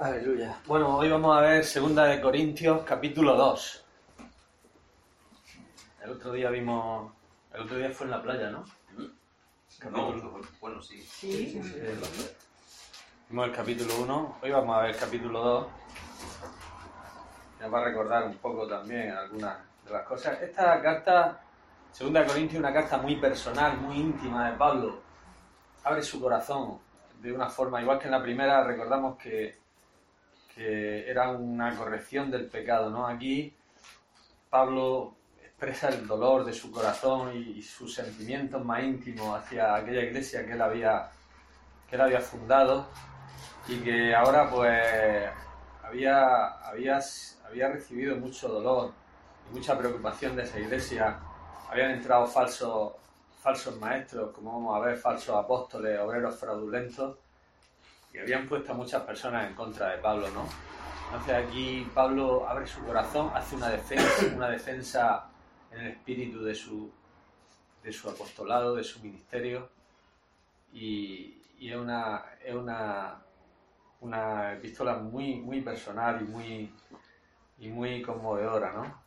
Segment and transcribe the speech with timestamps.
[0.00, 0.56] Aleluya.
[0.66, 3.84] Bueno, hoy vamos a ver Segunda de Corintios, capítulo 2.
[6.04, 7.12] El otro día vimos...
[7.52, 8.64] El otro día fue en la playa, ¿no?
[9.90, 11.02] No, bueno, sí.
[11.02, 11.60] Sí.
[13.28, 15.66] Vimos el capítulo 1, hoy vamos a ver el capítulo 2.
[17.60, 20.40] Nos va a recordar un poco también algunas de las cosas.
[20.40, 21.42] Esta carta,
[21.92, 25.02] Segunda de Corintios, es una carta muy personal, muy íntima de Pablo.
[25.84, 26.78] Abre su corazón
[27.20, 29.60] de una forma, igual que en la primera, recordamos que,
[30.60, 33.06] que era una corrección del pecado, ¿no?
[33.06, 33.56] Aquí
[34.50, 40.44] Pablo expresa el dolor de su corazón y, sus sentimientos más íntimos hacia aquella iglesia
[40.44, 41.10] que él había,
[41.88, 42.86] que él había fundado
[43.68, 45.30] y que ahora pues
[45.82, 47.00] había, había,
[47.46, 48.92] había recibido mucho dolor
[49.50, 51.20] y mucha preocupación de esa iglesia.
[51.70, 52.92] Habían entrado falsos,
[53.42, 57.16] falsos maestros, como vamos a ver, falsos apóstoles, obreros fraudulentos,
[58.12, 60.48] y habían puesto a muchas personas en contra de Pablo, ¿no?
[61.06, 65.30] Entonces aquí Pablo abre su corazón, hace una defensa, una defensa
[65.72, 66.90] en el espíritu de su,
[67.82, 69.68] de su apostolado, de su ministerio,
[70.72, 73.22] y, es una, es una,
[74.00, 76.74] una epístola muy, muy personal y muy,
[77.58, 79.02] y muy conmovedora, ¿no?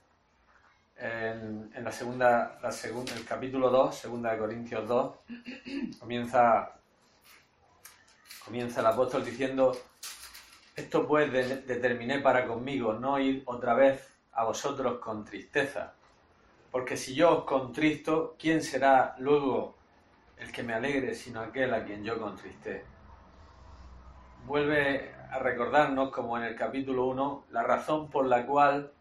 [0.96, 5.16] En, la segunda, la segunda, el capítulo 2, segunda de Corintios 2,
[6.00, 6.80] comienza,
[8.46, 9.72] comienza el apóstol diciendo,
[10.76, 15.94] esto pues de- determiné para conmigo, no ir otra vez a vosotros con tristeza,
[16.72, 19.78] porque si yo os contristo, ¿quién será luego
[20.38, 22.86] el que me alegre sino aquel a quien yo contristé?
[24.46, 28.92] vuelve a recordarnos, como en el capítulo 1, la razón por la cual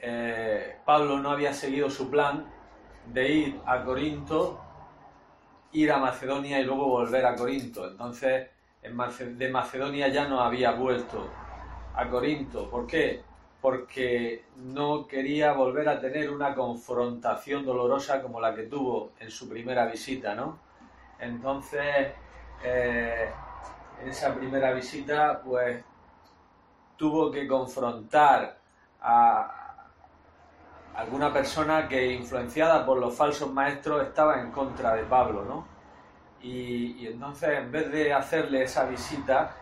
[0.00, 2.46] eh, Pablo no había seguido su plan
[3.06, 4.60] de ir a Corinto,
[5.72, 7.86] ir a Macedonia y luego volver a Corinto.
[7.86, 8.48] Entonces,
[8.82, 11.28] de Macedonia ya no había vuelto
[11.94, 12.70] a Corinto.
[12.70, 13.22] ¿Por qué?
[13.60, 19.48] Porque no quería volver a tener una confrontación dolorosa como la que tuvo en su
[19.48, 20.58] primera visita, ¿no?
[21.18, 22.12] Entonces,
[22.62, 23.28] eh,
[24.00, 25.84] en esa primera visita, pues
[26.96, 28.58] tuvo que confrontar
[29.00, 29.57] a
[30.98, 35.66] alguna persona que, influenciada por los falsos maestros, estaba en contra de Pablo, ¿no?
[36.42, 39.54] Y, entonces, en vez de hacerle esa visita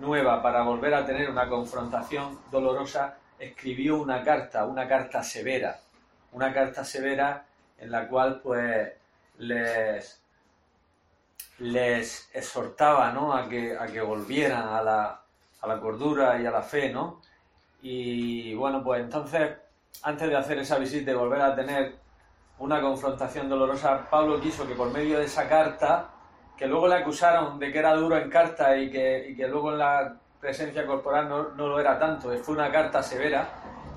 [0.00, 5.80] nueva para volver a tener una confrontación dolorosa, escribió una carta, una carta severa,
[6.32, 7.44] una carta severa
[7.78, 8.92] en la cual, pues,
[9.38, 10.22] les
[11.58, 13.32] les exhortaba ¿no?
[13.32, 15.22] a, que, a que volvieran a la,
[15.62, 17.22] a la cordura y a la fe, ¿no?
[17.80, 19.56] Y bueno, pues entonces,
[20.02, 21.96] antes de hacer esa visita y volver a tener
[22.58, 26.10] una confrontación dolorosa, Pablo quiso que por medio de esa carta,
[26.56, 29.72] que luego le acusaron de que era duro en carta y que, y que luego
[29.72, 33.48] en la presencia corporal no, no lo era tanto, fue una carta severa,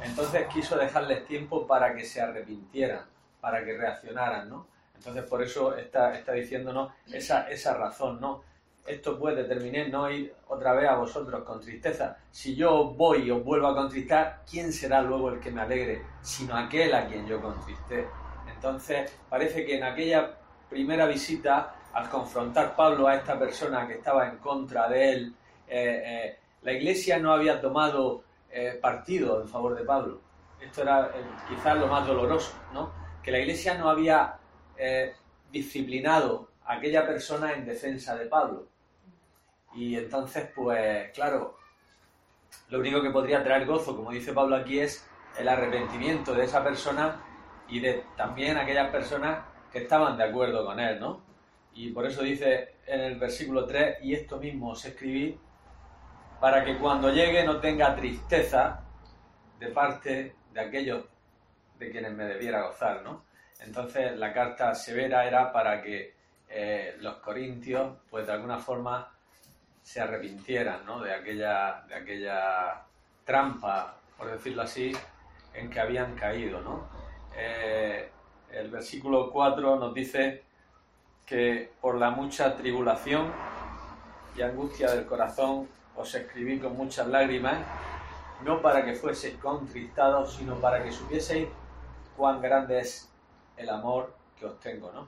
[0.01, 3.05] entonces quiso dejarles tiempo para que se arrepintieran,
[3.39, 4.67] para que reaccionaran, ¿no?
[4.95, 8.43] Entonces por eso está, está diciéndonos esa, esa razón, ¿no?
[8.89, 12.17] Esto pues determiné no ir otra vez a vosotros con tristeza.
[12.31, 16.01] Si yo voy y os vuelvo a contristar, ¿quién será luego el que me alegre?
[16.23, 18.07] Sino aquel a quien yo contristé.
[18.51, 20.35] Entonces parece que en aquella
[20.67, 25.35] primera visita, al confrontar Pablo a esta persona que estaba en contra de él,
[25.67, 30.19] eh, eh, la iglesia no había tomado eh, partido en favor de Pablo.
[30.59, 31.11] Esto era
[31.47, 32.91] quizás lo más doloroso, ¿no?
[33.21, 34.35] Que la iglesia no había
[35.51, 38.69] disciplinado a aquella persona en defensa de Pablo.
[39.73, 41.57] Y entonces, pues, claro,
[42.69, 45.07] lo único que podría traer gozo, como dice Pablo aquí, es
[45.37, 47.23] el arrepentimiento de esa persona
[47.67, 51.21] y de también aquellas personas que estaban de acuerdo con él, ¿no?
[51.73, 55.39] Y por eso dice en el versículo 3, y esto mismo os escribí
[56.39, 58.83] para que cuando llegue no tenga tristeza
[59.59, 61.05] de parte de aquellos
[61.77, 63.23] de quienes me debiera gozar, ¿no?
[63.59, 66.15] Entonces la carta severa era para que
[66.47, 69.13] eh, los corintios, pues de alguna forma,
[69.81, 71.01] se arrepintieran, ¿no?
[71.01, 72.83] De aquella, de aquella
[73.25, 74.91] trampa, por decirlo así,
[75.53, 76.87] en que habían caído, ¿no?
[77.35, 78.09] Eh,
[78.51, 80.43] el versículo 4 nos dice
[81.25, 83.31] que por la mucha tribulación
[84.35, 87.57] y angustia del corazón os escribí con muchas lágrimas,
[88.43, 91.49] no para que fueseis contristados, sino para que supieseis
[92.15, 93.11] cuán grande es
[93.57, 95.07] el amor que os tengo, ¿no?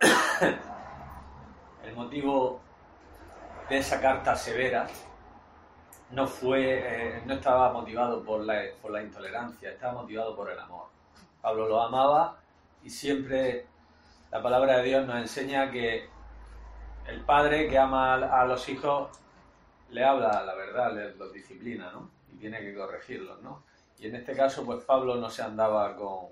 [1.84, 2.60] el motivo
[3.72, 4.86] de esa carta severa
[6.10, 10.58] no fue, eh, no estaba motivado por la, por la intolerancia, estaba motivado por el
[10.58, 10.88] amor.
[11.40, 12.36] Pablo lo amaba
[12.82, 13.66] y siempre
[14.30, 16.06] la palabra de Dios nos enseña que
[17.06, 19.08] el padre que ama a los hijos
[19.88, 22.10] le habla la verdad, le, los disciplina, ¿no?
[22.30, 23.62] Y tiene que corregirlos, ¿no?
[23.98, 26.26] Y en este caso, pues Pablo no se andaba con,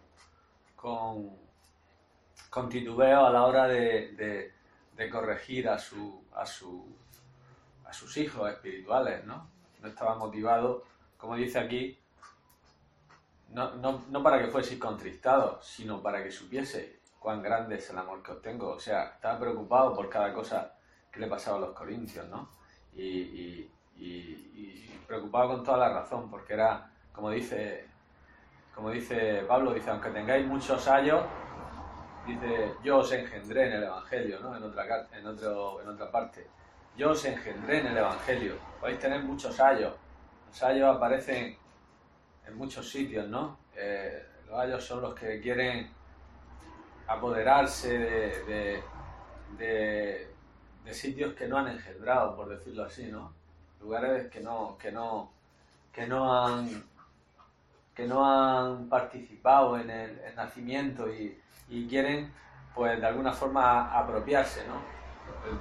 [0.76, 1.30] con,
[2.50, 4.52] con titubeo a la hora de,
[4.94, 6.84] de, corregir a, su, a, su,
[7.90, 9.50] a sus hijos espirituales, ¿no?
[9.82, 10.84] No estaba motivado,
[11.16, 11.98] como dice aquí,
[13.48, 17.98] no, no, no para que fuese contristado, sino para que supiese cuán grande es el
[17.98, 18.68] amor que os tengo.
[18.70, 20.72] O sea, estaba preocupado por cada cosa
[21.10, 22.48] que le pasaba a los corintios, ¿no?
[22.94, 23.68] Y,
[25.06, 27.88] preocupado con toda la razón, porque era, como dice,
[28.72, 31.24] como dice Pablo, dice, aunque tengáis muchos años,
[32.24, 34.56] dice, yo os engendré en el Evangelio, ¿no?
[34.56, 36.46] En otra, en otro, en otra parte.
[36.96, 38.56] Yo os engendré en el Evangelio.
[38.80, 39.94] Podéis tener muchos ayos.
[40.48, 41.56] Los ayos aparecen
[42.46, 43.58] en muchos sitios, ¿no?
[43.76, 45.90] Eh, los ayos son los que quieren
[47.06, 48.82] apoderarse de,
[49.58, 50.26] de,
[50.92, 53.32] sitios que no han engendrado, por decirlo así, ¿no?
[53.80, 55.32] Lugares que no, que no,
[55.92, 56.84] que no han
[57.94, 61.38] que no han participado en el, nacimiento y,
[61.88, 62.32] quieren,
[62.74, 64.99] pues de alguna forma apropiarse, ¿no?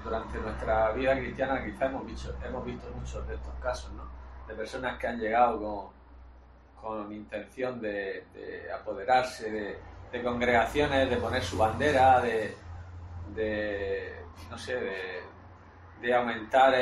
[0.04, 4.04] Durante nuestra vida cristiana quizá hemos visto, hemos visto muchos de estos casos, ¿no?
[4.48, 5.90] De personas que han llegado con,
[6.82, 9.80] con intención de, de apoderarse de,
[10.12, 12.56] de congregaciones, de poner su bandera, de,
[14.50, 14.76] no sé,
[16.02, 16.74] de, aumentar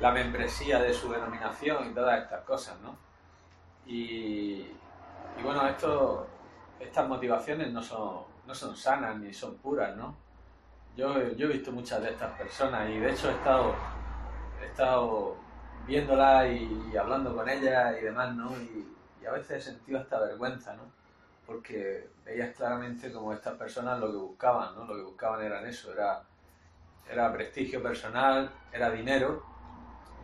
[0.00, 2.96] la membresía de su denominación y todas estas cosas, ¿no?
[3.86, 4.66] Y,
[5.42, 5.62] bueno,
[6.80, 10.16] estas motivaciones no son, no son sanas ni son puras, ¿no?
[11.00, 13.74] Yo, yo he visto muchas de estas personas y de hecho he estado,
[14.60, 15.34] he estado
[15.86, 18.50] viéndolas y, hablando con ellas y demás, ¿no?
[18.60, 18.86] Y,
[19.22, 21.00] y a veces he sentido esta vergüenza, ¿no?
[21.50, 24.84] porque veías claramente como estas personas lo que buscaban, ¿no?
[24.84, 26.22] Lo que buscaban era eso, era,
[27.10, 29.42] era prestigio personal, era dinero,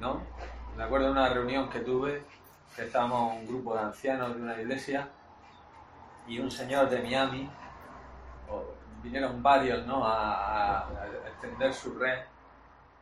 [0.00, 0.22] ¿no?
[0.76, 2.22] Me acuerdo de una reunión que tuve,
[2.76, 5.08] que estábamos un grupo de ancianos de una iglesia
[6.28, 7.50] y un señor de Miami,
[9.06, 10.02] vinieron varios, ¿no?
[10.04, 10.88] A,
[11.28, 12.18] extender su red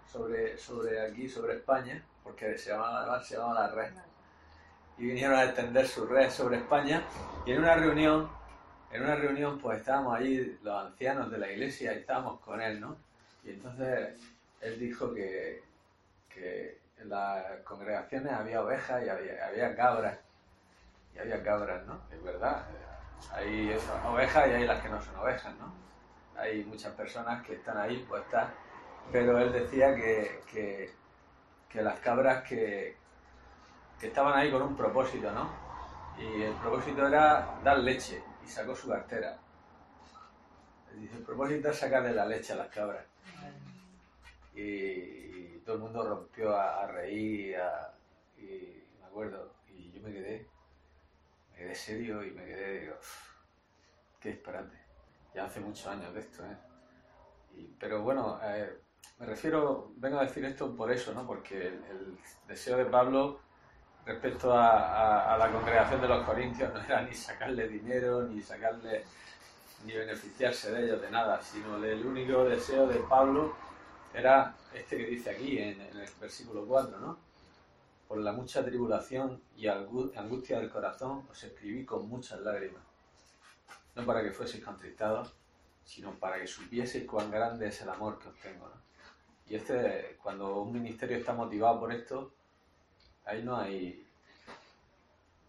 [0.06, 3.92] sobre, sobre aquí, sobre España, porque se llamaba, se llamaba la red
[4.98, 7.02] y vinieron a extender su red sobre España
[7.46, 8.30] y en una reunión,
[8.92, 12.80] en una reunión pues estábamos allí los ancianos de la iglesia y estábamos con él,
[12.80, 12.96] ¿no?
[13.42, 14.16] Y entonces
[14.60, 15.62] él dijo que,
[16.28, 20.18] que en las congregaciones había ovejas y había, había cabras
[21.14, 21.98] y había cabras, ¿no?
[22.12, 22.64] Es verdad,
[23.32, 23.76] hay
[24.06, 25.83] ovejas y hay las que no son ovejas, ¿no?
[26.36, 28.50] Hay muchas personas que están ahí puestas,
[29.12, 30.92] pero él decía que, que,
[31.68, 32.96] que las cabras que,
[34.00, 35.50] que estaban ahí con un propósito, ¿no?
[36.18, 39.38] Y el propósito era dar leche y sacó su cartera.
[40.94, 43.04] Dice, el propósito es sacarle la leche a las cabras.
[44.54, 47.56] Y, todo el mundo rompió a, reír,
[48.36, 50.46] y me acuerdo, y yo me quedé,
[51.50, 52.96] me quedé serio y me quedé, digo,
[54.20, 54.83] qué disparate.
[55.34, 56.56] Ya hace muchos años de esto, ¿eh?
[57.78, 58.80] pero bueno, eh,
[59.18, 61.26] me refiero, vengo a decir esto por eso, ¿no?
[61.26, 63.40] Porque el deseo de Pablo
[64.04, 69.04] respecto a, la congregación de los corintios no era ni sacarle dinero, ni sacarle,
[69.84, 73.54] ni beneficiarse de ellos, de nada, sino el único deseo de Pablo
[74.12, 77.18] era este que dice aquí en, el versículo 4, ¿no?
[78.06, 82.82] Por la mucha tribulación y angustia del corazón os escribí con muchas lágrimas,
[83.94, 85.34] no para que fueseis contristados,
[85.84, 88.82] sino para que supieseis cuán grande es el amor que os tengo, ¿no?
[89.46, 92.32] Y este, cuando un ministerio está motivado por esto,
[93.26, 94.06] ahí no hay,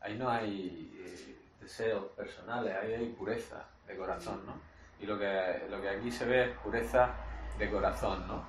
[0.02, 4.54] ahí no hay eh, deseos personales, ahí hay pureza de corazón, ¿no?
[5.00, 7.14] Y lo que, lo que aquí se ve es pureza
[7.58, 8.44] de corazón, ¿no?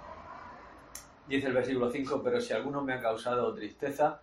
[1.28, 4.20] Dice el versículo 5, pero si alguno me ha causado tristeza,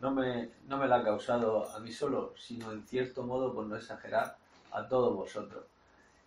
[0.00, 3.66] no me, no me la ha causado a mí solo, sino en cierto modo, por
[3.66, 4.36] no exagerar,
[4.74, 5.64] a todos vosotros.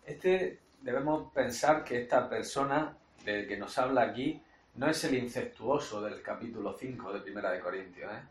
[0.06, 4.42] Este debemos pensar que esta persona del que nos habla aquí
[4.75, 8.12] no es el incestuoso del capítulo 5 de Primera de Corintios.
[8.12, 8.22] ¿eh?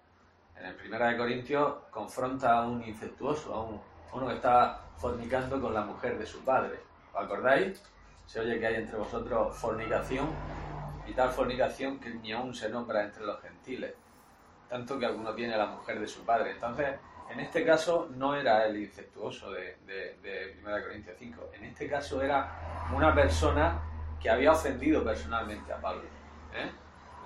[0.58, 5.74] En el Primera de Corintios confronta a un incestuoso, a, uno que está fornicando con
[5.74, 6.80] la mujer de su padre.
[7.12, 7.82] ¿Os acordáis?
[8.26, 10.28] Se oye que hay entre vosotros fornicación
[11.06, 13.94] y tal fornicación que ni aún se nombra entre los gentiles,
[14.68, 16.52] tanto que alguno tiene a la mujer de su padre.
[16.52, 16.98] Entonces,
[17.30, 21.88] en este caso no era el incestuoso de, de, de 1 Corintios 5, en este
[21.88, 23.80] caso era una persona
[24.20, 26.04] que había ofendido personalmente a Pablo.
[26.54, 26.70] ¿eh?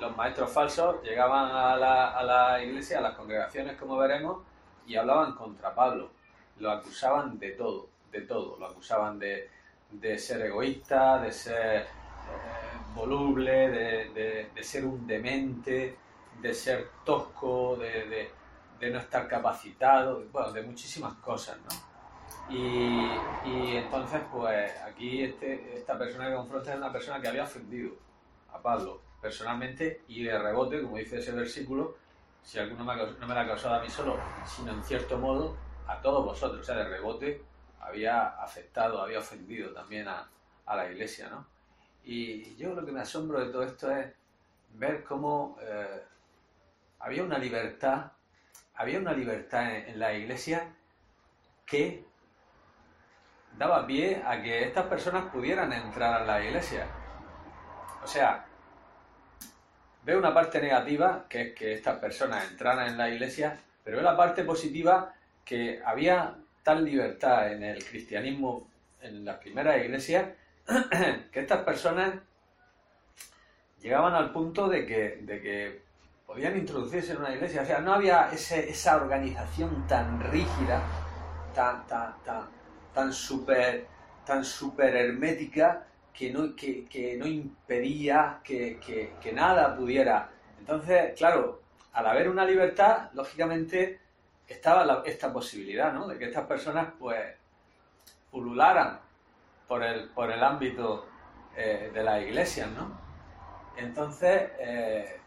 [0.01, 4.43] Los maestros falsos llegaban a la, iglesia, a las congregaciones, como veremos,
[4.87, 6.11] y hablaban contra Pablo.
[6.59, 8.57] Lo acusaban de todo, de todo.
[8.59, 9.49] Lo acusaban de,
[10.19, 11.87] ser egoísta, de ser eh,
[12.95, 15.97] voluble, de, ser un demente,
[16.41, 18.31] de ser tosco, de,
[18.89, 21.91] no estar capacitado, bueno, de muchísimas cosas, ¿no?
[22.49, 27.93] Y, entonces, pues aquí este, esta persona que confronta es una persona que había ofendido
[28.53, 31.97] a Pablo personalmente y de rebote, como dice ese versículo,
[32.43, 35.57] si alguno no me la ha causado a mí solo, sino en cierto modo
[35.87, 37.43] a todos vosotros, o sea, de rebote
[37.81, 40.29] había afectado, había ofendido también a,
[40.67, 41.45] la iglesia, ¿no?
[42.05, 44.07] Y yo lo que me asombro de todo esto es
[44.75, 46.01] ver cómo eh,
[47.01, 48.13] había una libertad,
[48.81, 50.67] había una libertad en, la iglesia
[51.67, 52.03] que
[53.59, 56.87] daba pie a que estas personas pudieran entrar a la iglesia.
[58.03, 58.47] O sea,
[60.03, 64.05] veo una parte negativa, que es que estas personas entraran en la iglesia, pero veo
[64.05, 65.13] la parte positiva
[65.45, 68.67] que había tal libertad en el cristianismo
[69.03, 70.25] en las primeras iglesias
[71.31, 72.15] que estas personas
[73.83, 75.90] llegaban al punto de que, de que
[76.31, 77.63] podían introducirse en una iglesia.
[77.63, 80.81] O sea, no había esa organización tan rígida,
[81.53, 82.49] tan, tan, tan,
[82.95, 83.89] tan super,
[84.25, 85.85] tan super hermética
[86.15, 90.31] que no, que, no impedía que, que, nada pudiera.
[90.61, 91.63] Entonces, claro,
[91.95, 93.99] al haber una libertad, lógicamente
[94.47, 96.07] estaba esta posibilidad, ¿no?
[96.07, 97.19] De que estas personas, pues,
[98.31, 99.01] pulularan
[99.67, 101.09] por el, por el ámbito
[101.57, 102.97] eh, de las iglesias, ¿no?
[103.77, 105.20] Entonces, eh,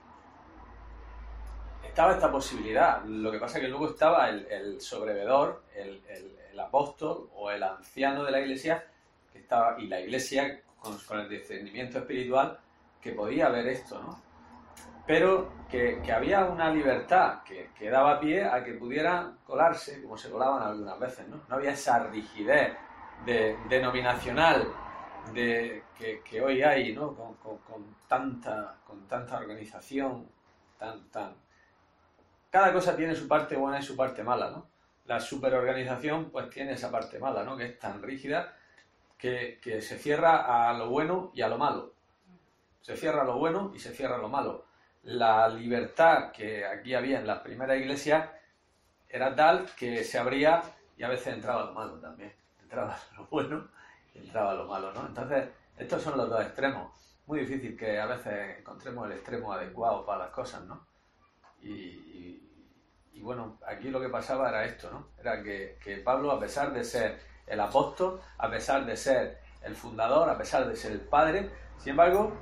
[1.93, 3.03] estaba esta posibilidad.
[3.05, 8.31] Lo que pasa es que luego estaba el, sobrevedor, el, apóstol o el anciano de
[8.31, 8.83] la iglesia,
[9.31, 12.59] que estaba, y la iglesia con, con el discernimiento espiritual,
[13.01, 14.23] que podía ver esto, ¿no?
[15.05, 20.63] pero que, había una libertad que, daba pie a que pudieran colarse, como se colaban
[20.63, 21.41] algunas veces, ¿no?
[21.49, 22.73] No había esa rigidez
[23.25, 24.67] de, denominacional
[25.33, 25.83] de,
[26.23, 27.13] que, hoy hay, ¿no?
[27.15, 30.27] Con, tanta, con tanta organización,
[30.77, 31.42] tan, tan...
[32.53, 34.67] Cada cosa tiene su parte buena y su parte mala, ¿no?
[35.05, 37.57] La superorganización pues tiene esa parte mala, ¿no?
[37.57, 38.55] Que es tan rígida
[39.17, 41.93] que, se cierra a lo bueno y a lo malo.
[42.79, 44.65] Se cierra a lo bueno y se cierra a lo malo
[45.01, 48.39] la libertad que aquí había en la primera iglesia
[49.09, 50.61] era tal que se abría
[50.95, 52.35] y a veces entraba lo malo también.
[52.61, 53.67] Entraba lo bueno
[54.13, 55.07] y entraba lo malo, ¿no?
[55.07, 56.93] Entonces, estos son los dos extremos.
[57.25, 60.92] Muy difícil que a veces encontremos el extremo adecuado para las cosas, ¿no?
[61.63, 65.07] Y, bueno, aquí lo que pasaba era esto, ¿no?
[65.17, 69.75] Era que, que Pablo, a pesar de ser el apóstol, a pesar de ser el
[69.75, 72.33] fundador, a pesar de ser el padre, sin embargo,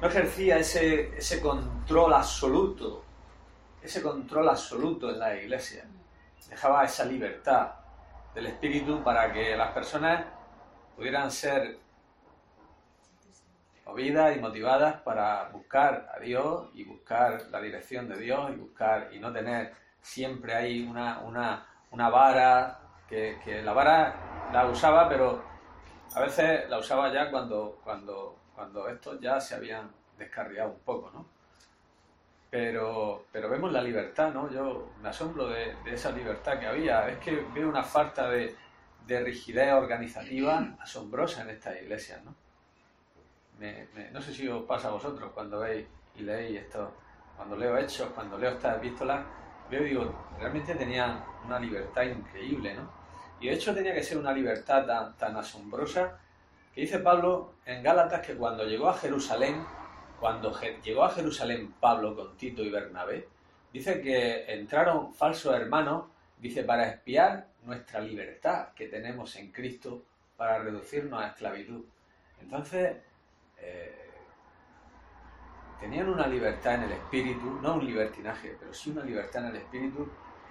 [0.00, 3.04] no ejercía ese, ese control absoluto,
[3.80, 5.84] ese control absoluto en la iglesia.
[6.48, 7.72] Dejaba esa libertad
[8.34, 10.24] del espíritu para que las personas
[10.96, 11.78] pudieran ser
[13.86, 19.10] movidas y motivadas para buscar a Dios y buscar la dirección de Dios y buscar
[19.12, 25.08] y no tener siempre ahí una, una, una vara que, que, la vara la usaba
[25.08, 25.42] pero
[26.14, 31.10] a veces la usaba ya cuando, cuando cuando estos ya se habían descarriado un poco,
[31.10, 31.26] ¿no?
[32.50, 34.48] Pero, pero vemos la libertad, ¿no?
[34.50, 37.08] Yo me asombro de, esa libertad que había.
[37.08, 38.54] Es que veo una falta de,
[39.06, 42.34] rigidez organizativa asombrosa en estas iglesias, ¿no?
[44.12, 46.92] No sé si os pasa a vosotros cuando veis y leéis esto,
[47.36, 49.24] cuando leo hechos, cuando leo estas epístolas,
[49.70, 52.90] veo y digo, realmente tenían una libertad increíble, ¿no?
[53.40, 56.18] Y de hecho tenía que ser una libertad tan, tan asombrosa
[56.74, 59.64] que dice Pablo en Gálatas que cuando llegó a Jerusalén,
[60.18, 63.28] cuando llegó a Jerusalén Pablo con Tito y Bernabé,
[63.72, 66.06] dice que entraron falsos hermanos,
[66.38, 70.02] dice, para espiar nuestra libertad que tenemos en Cristo
[70.36, 71.84] para reducirnos a esclavitud.
[72.40, 72.96] Entonces,
[73.58, 74.10] eh,
[75.80, 79.56] tenían una libertad en el espíritu, no un libertinaje, pero sí una libertad en el
[79.56, 80.08] espíritu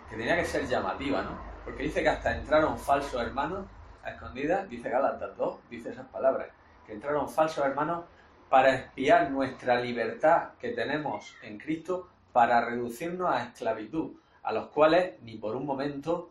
[0.10, 1.38] que tenía que ser llamativa, ¿no?
[1.64, 3.66] Porque dice que hasta entraron falsos hermanos
[4.04, 6.50] a escondidas, dice Gálatas 2, dice esas palabras,
[6.86, 8.06] que entraron falsos hermanos
[8.50, 14.12] para espiar nuestra libertad que tenemos en Cristo para reducirnos a esclavitud,
[14.44, 16.30] a los cuales ni por un momento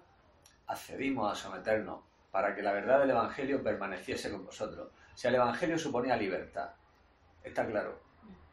[0.66, 2.00] accedimos a someternos,
[2.30, 4.88] para que la verdad del Evangelio permaneciese con vosotros.
[5.14, 6.70] O sea, el Evangelio suponía libertad.
[7.42, 8.00] Está claro,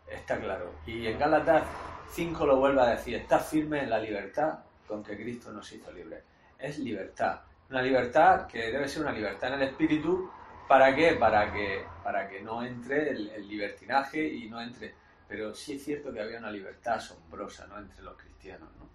[0.10, 0.74] está claro.
[0.86, 1.64] Y en Gálatas
[2.12, 5.92] 5 lo vuelve a decir, está firme en la libertad con que Cristo nos hizo
[5.92, 6.24] libres.
[6.58, 7.42] Es libertad.
[7.70, 10.30] Una libertad que debe ser una libertad en el espíritu.
[10.68, 11.14] ¿Para qué?
[11.14, 14.96] Para que, para que no entre el, libertinaje y no entre...
[15.28, 17.78] Pero sí es cierto que había una libertad asombrosa ¿no?
[17.78, 18.70] entre los cristianos.
[18.80, 18.90] ¿no?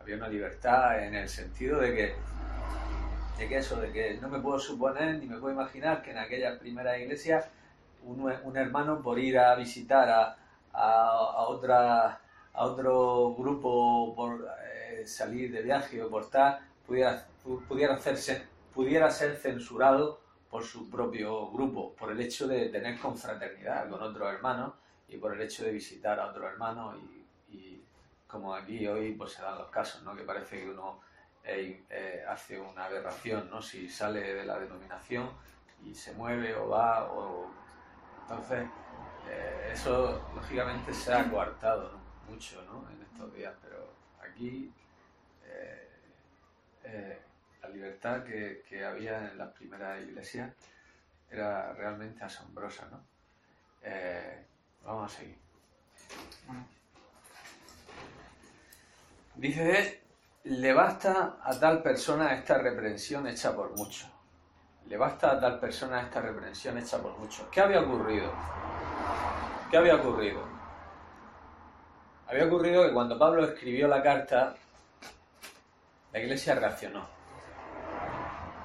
[0.00, 2.14] Había una libertad en el sentido de que,
[3.40, 6.18] de que eso, de que no me puedo suponer ni me puedo imaginar que en
[6.18, 7.50] aquella primera iglesia
[8.04, 10.36] un, un hermano por ir a visitar a,
[10.72, 12.20] a, otra
[12.52, 17.26] a otro grupo por eh, salir de viaje o por tal, pudiera,
[17.66, 20.20] pudiera, hacerse, pudiera ser censurado
[20.50, 24.74] por su propio grupo, por el hecho de tener confraternidad con otros hermanos
[25.08, 26.96] y por el hecho de visitar a otros hermanos
[27.48, 27.80] y,
[28.26, 30.14] como aquí hoy pues se dan los casos, ¿no?
[30.14, 31.00] que parece que uno
[31.44, 33.62] eh, eh, hace una aberración, ¿no?
[33.62, 35.30] si sale de la denominación
[35.82, 37.50] y se mueve o va o
[38.22, 38.68] entonces
[39.28, 42.88] eh, eso lógicamente se ha coartado mucho ¿no?
[42.90, 43.90] en estos días, pero
[44.22, 44.72] aquí
[47.62, 50.52] la libertad que, que, había en las primeras iglesias
[51.30, 52.88] era realmente asombrosa.
[52.90, 53.04] ¿no?
[54.84, 55.38] vamos a seguir.
[59.36, 60.02] Dice,
[60.44, 64.08] le basta a tal persona esta reprensión hecha por muchos.
[64.86, 67.46] Le basta a tal persona esta reprensión hecha por muchos.
[67.50, 68.32] ¿Qué había ocurrido?
[69.70, 70.42] ¿Qué había ocurrido?
[72.26, 74.54] Había ocurrido que cuando Pablo escribió la carta,
[76.12, 77.06] la iglesia reaccionó.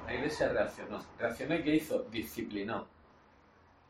[0.06, 1.04] La iglesia reaccionó.
[1.18, 2.04] ¿Reaccionó y qué hizo?
[2.04, 2.86] Disciplinó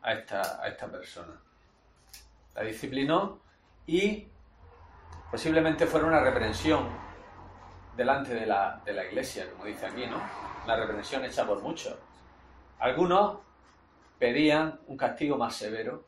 [0.02, 1.40] a esta, a esta persona.
[2.54, 3.38] La disciplinó
[3.86, 4.26] y
[5.30, 7.05] posiblemente fuera una reprensión
[7.96, 10.20] delante de la, de la iglesia, como dice aquí, ¿no?
[10.64, 11.96] Una reprensión hecha por muchos.
[12.78, 13.38] Algunos
[14.18, 16.04] pedían un castigo más severo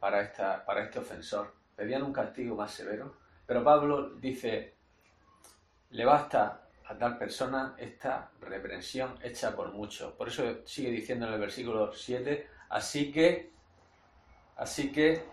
[0.00, 3.16] para, esta, para este ofensor, pedían un castigo más severo,
[3.46, 4.74] pero Pablo dice,
[5.90, 10.12] le basta a tal persona esta reprensión hecha por muchos.
[10.12, 13.52] Por eso sigue diciendo en el versículo 7, así que,
[14.56, 15.24] así que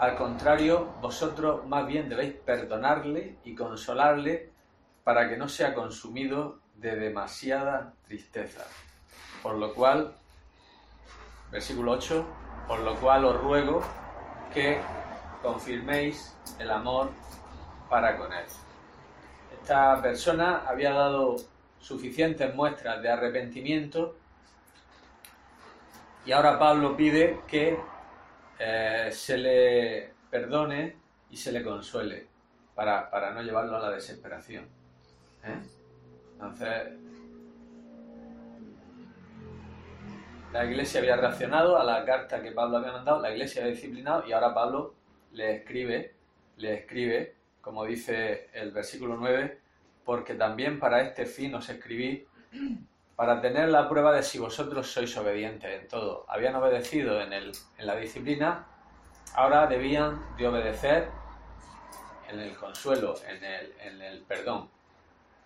[0.00, 4.49] al contrario, vosotros más bien debéis perdonarle y consolarle
[5.04, 8.66] para que no sea consumido de demasiada tristeza.
[9.42, 10.14] Por lo cual,
[11.50, 12.26] versículo 8,
[12.66, 13.82] por lo cual os ruego
[14.52, 14.80] que
[15.42, 17.10] confirméis el amor
[17.88, 18.44] para con él.
[19.60, 21.36] Esta persona había dado
[21.80, 24.16] suficientes muestras de arrepentimiento
[26.24, 27.78] y ahora Pablo pide que
[28.58, 30.96] eh, se le perdone
[31.30, 32.28] y se le consuele
[32.74, 34.66] para, no llevarlo a la desesperación.
[35.44, 35.60] ¿Eh?
[36.32, 36.92] Entonces,
[40.52, 44.26] la iglesia había reaccionado a la carta que Pablo había mandado, la iglesia había disciplinado
[44.26, 44.94] y ahora Pablo
[45.32, 46.14] le escribe,
[46.56, 49.58] le escribe, como dice el versículo 9,
[50.04, 52.26] porque también para este fin os escribí
[53.14, 56.24] para tener la prueba de si vosotros sois obedientes en todo.
[56.28, 58.66] Habían obedecido en, el, en la disciplina,
[59.34, 61.08] ahora debían de obedecer
[62.28, 64.68] en el consuelo, en el, en el perdón.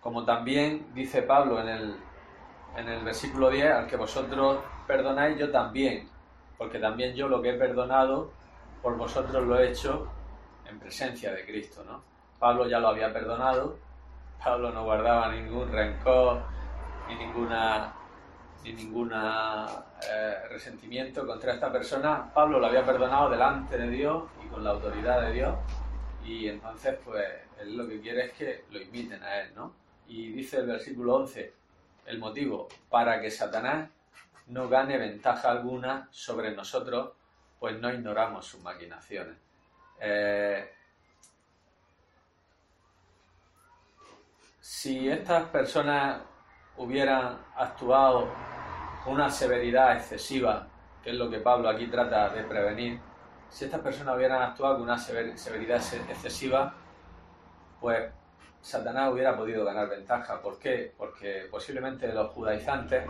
[0.05, 1.95] Como también dice Pablo en el,
[2.77, 6.07] en el versículo 10, al que vosotros perdonáis, yo también,
[6.59, 8.29] porque también yo lo que he perdonado,
[8.83, 10.07] por vosotros lo he hecho
[10.69, 11.83] en presencia de Cristo.
[11.83, 12.03] ¿no?
[12.37, 13.79] Pablo ya lo había perdonado,
[14.43, 16.43] Pablo no guardaba ningún rencor,
[17.07, 17.91] ni ninguna
[18.63, 19.65] ni ninguna
[20.07, 22.31] eh, resentimiento contra esta persona.
[22.31, 25.55] Pablo lo había perdonado delante de Dios y con la autoridad de Dios.
[26.23, 27.25] Y entonces, pues,
[27.59, 29.84] él lo que quiere es que lo imiten a él, ¿no?
[30.07, 31.53] Y dice el versículo 11,
[32.05, 33.89] el motivo, para que Satanás
[34.47, 37.13] no gane ventaja alguna sobre nosotros,
[37.59, 39.37] pues no ignoramos sus maquinaciones.
[39.99, 40.71] Eh,
[44.59, 46.21] si estas personas
[46.77, 48.29] hubieran actuado
[49.03, 50.67] con una severidad excesiva,
[51.03, 52.99] que es lo que Pablo aquí trata de prevenir,
[53.49, 55.77] si estas personas hubieran actuado con una severidad
[56.09, 56.73] excesiva,
[57.79, 58.11] pues
[58.65, 60.41] Satanás hubiera podido ganar ventaja.
[60.41, 60.91] ¿Por qué?
[60.97, 63.05] Porque posiblemente los judaizantes,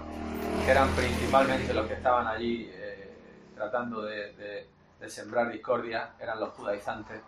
[0.65, 3.15] que eran principalmente los que estaban allí eh,
[3.55, 4.67] tratando de,
[5.07, 7.21] sembrar discordia, eran los judaizantes,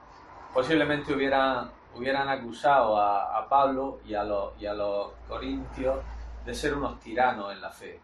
[0.53, 5.99] posiblemente hubieran, hubieran acusado a, Pablo y a, los, y a los corintios
[6.45, 8.01] de ser unos tiranos en la fe.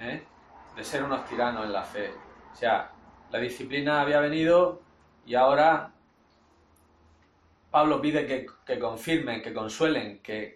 [0.00, 0.22] ¿eh?
[0.76, 2.12] De ser unos tiranos en la fe.
[2.52, 2.90] O sea,
[3.30, 4.82] la disciplina había venido
[5.24, 5.92] y ahora
[7.72, 10.54] Pablo pide que, confirmen, que consuelen, que,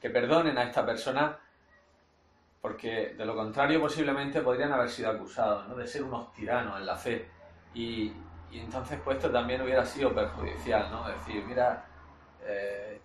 [0.00, 1.38] perdonen a esta persona,
[2.60, 6.96] porque de lo contrario posiblemente podrían haber sido acusados de ser unos tiranos en la
[6.96, 7.28] fe.
[7.74, 8.12] Y,
[8.52, 11.08] entonces pues esto también hubiera sido perjudicial, ¿no?
[11.08, 11.84] Es decir, mira,
[12.44, 13.00] eh,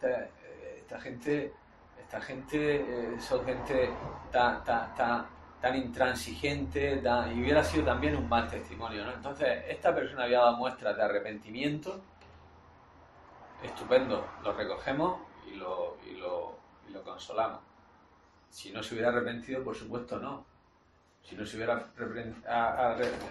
[0.78, 1.54] esta gente
[2.10, 3.91] esta gente eh, son gente
[4.32, 4.95] tan, tan,
[5.62, 9.06] tan, intransigente y hubiera sido también un mal testimonio.
[9.06, 9.13] ¿no?
[9.13, 12.02] Entonces, esta persona había dado muestras de arrepentimiento,
[13.63, 15.19] estupendo, lo recogemos
[15.52, 16.56] y lo, y lo,
[16.88, 17.62] y lo consolamos.
[18.50, 20.45] Si no se hubiera arrepentido, por supuesto no.
[21.22, 21.91] Si no se hubiera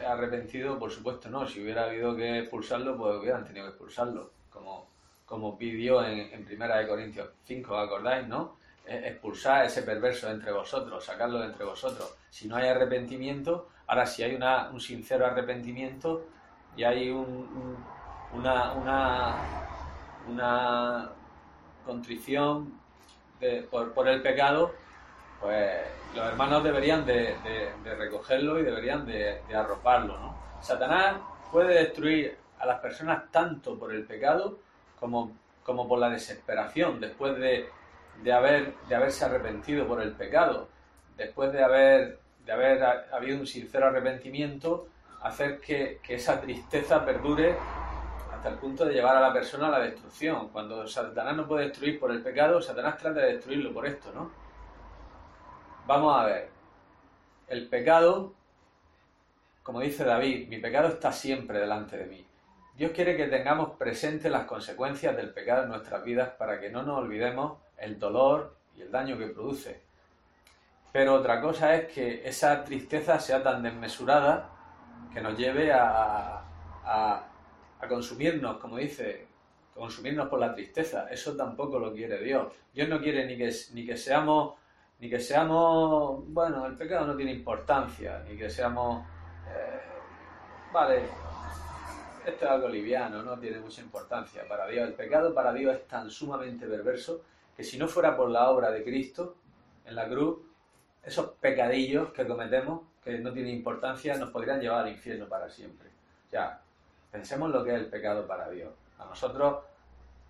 [0.07, 1.47] arrepentido, por supuesto no.
[1.47, 4.89] Si hubiera habido que expulsarlo, pues hubieran tenido que expulsarlo, como,
[5.27, 8.57] como pidió en, en Primera de Corintios 5, ¿acordáis, no?
[8.89, 12.17] expulsar ese perverso entre vosotros, sacarlo de entre vosotros.
[12.31, 16.25] Si no hay arrepentimiento, ahora si hay una, un sincero arrepentimiento
[16.77, 17.77] y hay un,
[18.33, 19.37] una, una,
[20.29, 21.11] una,
[21.89, 22.75] contrición
[23.71, 24.75] por, el pecado,
[25.41, 25.81] pues
[26.15, 27.35] los hermanos deberían de,
[27.97, 30.35] recogerlo y deberían de, arroparlo.
[30.61, 31.17] Satanás
[31.51, 34.59] puede destruir a las personas tanto por el pecado
[35.01, 35.33] como,
[35.65, 37.71] por la desesperación, después de,
[38.23, 40.69] de, haber, de haberse arrepentido por el pecado,
[41.17, 44.89] después de haber, de haber habido un sincero arrepentimiento,
[45.23, 47.57] hacer que, que esa tristeza perdure
[48.39, 50.51] hasta el punto de llevar a la persona a la destrucción.
[50.51, 54.31] Cuando Satanás no puede destruir por el pecado, Satanás trata de destruirlo por esto, ¿no?
[55.89, 56.49] Vamos a ver.
[57.49, 58.35] El pecado,
[59.65, 62.25] como dice David, mi pecado está siempre delante de mí.
[62.77, 66.85] Dios quiere que tengamos presentes las consecuencias del pecado en nuestras vidas para que no
[66.85, 69.83] nos olvidemos el dolor y el daño que produce.
[70.93, 74.49] Pero otra cosa es que esa tristeza sea tan desmesurada
[75.13, 76.45] que nos lleve a,
[76.85, 77.28] a,
[77.87, 79.27] consumirnos, como dice,
[79.75, 81.09] consumirnos por la tristeza.
[81.11, 82.53] Eso tampoco lo quiere Dios.
[82.73, 84.55] Dios no quiere ni que, ni que seamos,
[84.99, 89.05] ni que seamos, bueno, el pecado no tiene importancia, ni que seamos,
[89.47, 89.81] eh,
[90.73, 91.03] vale,
[92.27, 94.89] esto es algo liviano, no tiene mucha importancia para Dios.
[94.89, 97.23] El pecado para Dios es tan sumamente perverso
[97.57, 99.37] que si no fuera por la obra de Cristo
[99.85, 100.39] en la cruz,
[101.03, 105.89] esos pecadillos que cometemos, que no tienen importancia, nos podrían llevar al infierno para siempre.
[106.31, 106.61] Ya,
[107.11, 108.73] pensemos lo que es el pecado para Dios.
[108.99, 109.65] A nosotros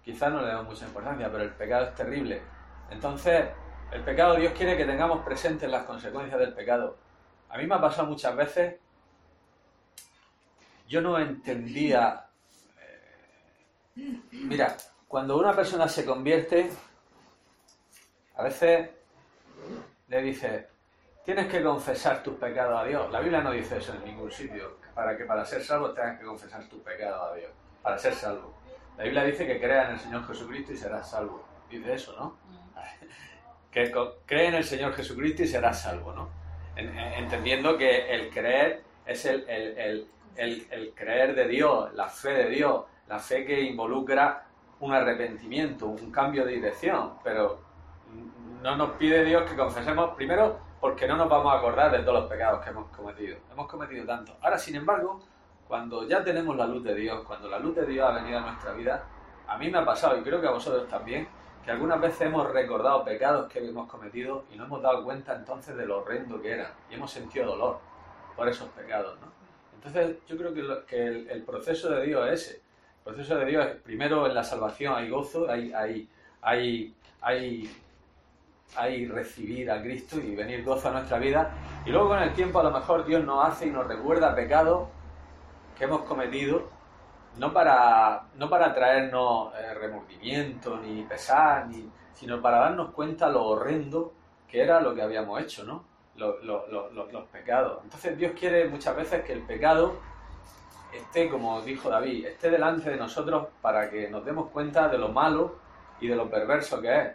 [0.05, 2.43] quizás no le damos mucha importancia, pero el pecado es terrible.
[2.91, 3.49] Entonces,
[3.93, 6.97] el pecado Dios quiere que tengamos presentes las consecuencias del pecado.
[7.51, 8.77] A mí me ha pasado muchas veces,
[10.87, 12.27] yo no entendía...
[13.97, 16.71] Eh, mira, cuando una persona se convierte,
[18.37, 18.91] a veces
[20.09, 20.69] le dice,
[21.29, 23.13] tienes que confesar tus pecados a Dios.
[23.13, 26.25] La Biblia no dice eso en ningún sitio, para que para ser salvo tengas que
[26.25, 27.51] confesar tus pecados a Dios,
[27.83, 28.55] para ser salvo.
[28.97, 31.45] La Biblia dice que crea en el Señor Jesucristo y serás salvo.
[31.69, 32.39] Dice eso, ¿no?
[33.71, 33.93] Que
[34.25, 36.31] cree en el Señor Jesucristo y serás salvo, ¿no?
[36.77, 43.19] Entendiendo que el creer es el, el creer de Dios, la fe de Dios, la
[43.19, 44.47] fe que involucra
[44.81, 47.61] un arrepentimiento, un cambio de dirección, pero
[48.63, 52.21] no nos pide Dios que confesemos primero porque no nos vamos a acordar de todos
[52.21, 53.37] los pecados que hemos cometido.
[53.53, 54.37] Hemos cometido tanto.
[54.41, 55.21] Ahora, sin embargo,
[55.67, 58.43] cuando ya tenemos la luz de Dios, cuando la luz de Dios ha venido a
[58.43, 59.05] nuestra vida,
[59.47, 61.29] a mí me ha pasado, y creo que a vosotros también,
[61.65, 65.77] que algunas veces hemos recordado pecados que hemos cometido y no hemos dado cuenta entonces
[65.77, 67.79] de lo horrendo que eran y hemos sentido dolor
[68.37, 69.19] por esos pecados.
[69.21, 69.27] ¿no?
[69.75, 72.63] Entonces, yo creo que, el, proceso de Dios es ese.
[73.05, 76.09] El proceso de Dios es, primero en la salvación hay gozo, hay, hay,
[77.21, 77.71] hay
[78.77, 81.51] ahí recibir a Cristo y venir gozo a nuestra vida.
[81.85, 84.89] Y luego con el tiempo a lo mejor Dios nos hace y nos recuerda pecados
[85.77, 86.69] que hemos cometido,
[87.39, 93.45] no para, no para traernos eh, remordimiento ni pesar, ni, sino para darnos cuenta lo
[93.45, 94.13] horrendo
[94.49, 95.85] que era lo que habíamos hecho, ¿no?
[96.17, 97.79] los pecados.
[97.85, 100.01] Entonces Dios quiere muchas veces que el pecado
[100.93, 105.11] esté, como dijo David, esté delante de nosotros para que nos demos cuenta de lo
[105.11, 105.57] malo
[106.01, 107.09] y de lo perverso que es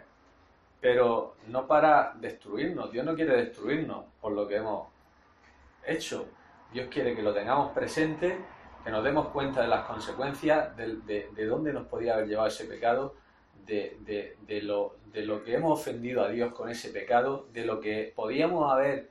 [0.84, 2.92] pero no para destruirnos.
[2.92, 4.88] Dios no quiere destruirnos por lo que hemos
[5.86, 6.26] hecho.
[6.74, 8.36] Dios quiere que lo tengamos presente,
[8.84, 13.14] que nos demos cuenta de las consecuencias, de, dónde nos podía haber llevado ese pecado,
[13.64, 18.12] de, lo, de lo que hemos ofendido a Dios con ese pecado, de lo que
[18.14, 19.10] podíamos haber,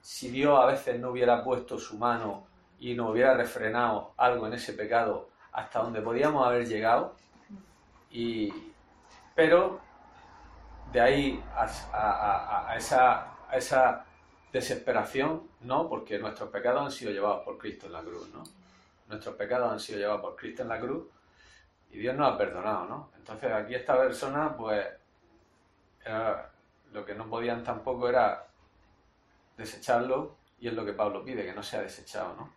[0.00, 2.44] si Dios a veces no hubiera puesto su mano
[2.80, 7.14] y nos hubiera refrenado algo en ese pecado, hasta donde podíamos haber llegado.
[8.10, 8.52] Y,
[9.36, 9.83] pero
[10.94, 14.06] de ahí a, esa,
[14.52, 18.44] desesperación, no, porque nuestros pecados han sido llevados por Cristo en la cruz, ¿no?
[19.08, 21.08] Nuestros pecados han sido llevados por Cristo en la cruz
[21.90, 23.10] y Dios nos ha perdonado, ¿no?
[23.16, 24.86] Entonces aquí esta persona, pues,
[26.92, 28.46] lo que no podían tampoco era
[29.56, 32.54] desecharlo y es lo que Pablo pide, que no sea desechado, ¿no?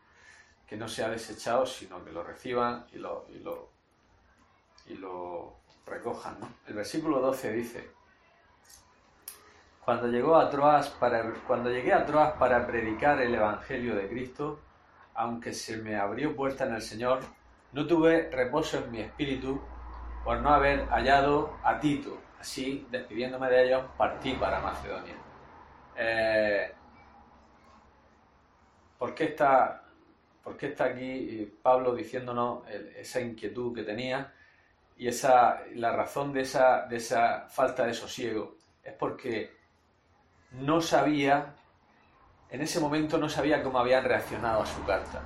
[0.67, 3.25] Que no sea desechado, sino que lo reciban y lo,
[5.87, 6.37] recojan.
[6.67, 7.96] El versículo 12 dice,
[9.87, 14.59] cuando, llegó a Troas para, cuando llegué a Troas para predicar el Evangelio de Cristo,
[15.13, 17.21] aunque se me abrió puerta en el Señor,
[17.71, 19.61] no tuve reposo en mi espíritu
[20.25, 22.17] por no haber hallado a Tito.
[22.37, 25.15] Así, despidiéndome de ellos, partí para Macedonia.
[25.95, 26.69] Eh,
[28.97, 29.83] ¿por, qué está,
[30.43, 34.33] ¿Por qué está aquí Pablo diciéndonos esa inquietud que tenía?
[34.97, 39.56] y esa, la razón de esa, de esa falta de sosiego es porque
[40.51, 41.55] no sabía,
[42.49, 45.21] en ese momento no sabía cómo habían reaccionado a su carta.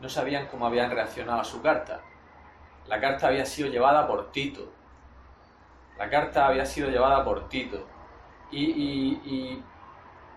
[0.00, 2.00] No sabían cómo habían reaccionado a su carta.
[2.86, 4.72] La carta había sido llevada por Tito.
[5.98, 7.86] La carta había sido llevada por Tito.
[8.50, 9.62] Y,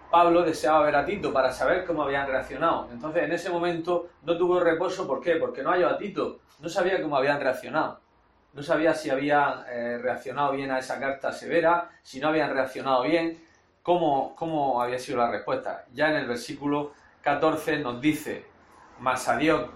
[0.10, 2.88] Pablo deseaba ver a Tito para saber cómo habían reaccionado.
[2.92, 5.06] Entonces, en ese momento no tuvo reposo.
[5.06, 5.36] ¿Por qué?
[5.36, 6.40] Porque no halló a Tito.
[6.60, 8.00] No sabía cómo habían reaccionado.
[8.54, 13.04] No sabía si habían eh, reaccionado bien a esa carta severa, si no habían reaccionado
[13.04, 13.38] bien,
[13.84, 15.86] cómo, cómo había sido la respuesta.
[15.94, 18.46] Ya en el versículo 14 nos dice,
[19.00, 19.70] mas a Dios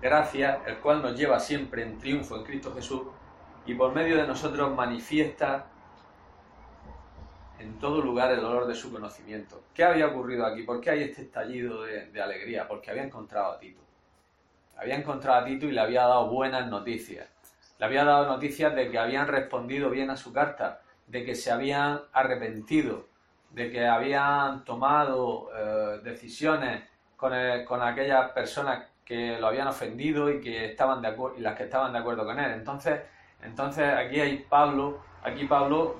[0.00, 3.02] gracias, el cual nos lleva siempre en triunfo en Cristo Jesús
[3.66, 5.66] y por medio de nosotros manifiesta
[7.58, 9.64] en todo lugar el olor de su conocimiento.
[9.74, 10.62] ¿Qué había ocurrido aquí?
[10.62, 12.68] ¿Por qué hay este estallido de, de alegría?
[12.68, 13.80] Porque había encontrado a Tito.
[14.76, 17.28] Había encontrado a Tito y le había dado buenas noticias.
[17.78, 21.50] Le había dado noticias de que habían respondido bien a su carta, de que se
[21.50, 23.06] habían arrepentido,
[23.50, 26.84] de que habían tomado eh, decisiones
[27.16, 27.32] con,
[27.66, 31.92] con, aquellas personas que lo habían ofendido y que estaban de y las que estaban
[31.92, 32.52] de acuerdo con él.
[32.52, 33.00] Entonces,
[33.42, 35.96] entonces aquí hay Pablo, aquí Pablo,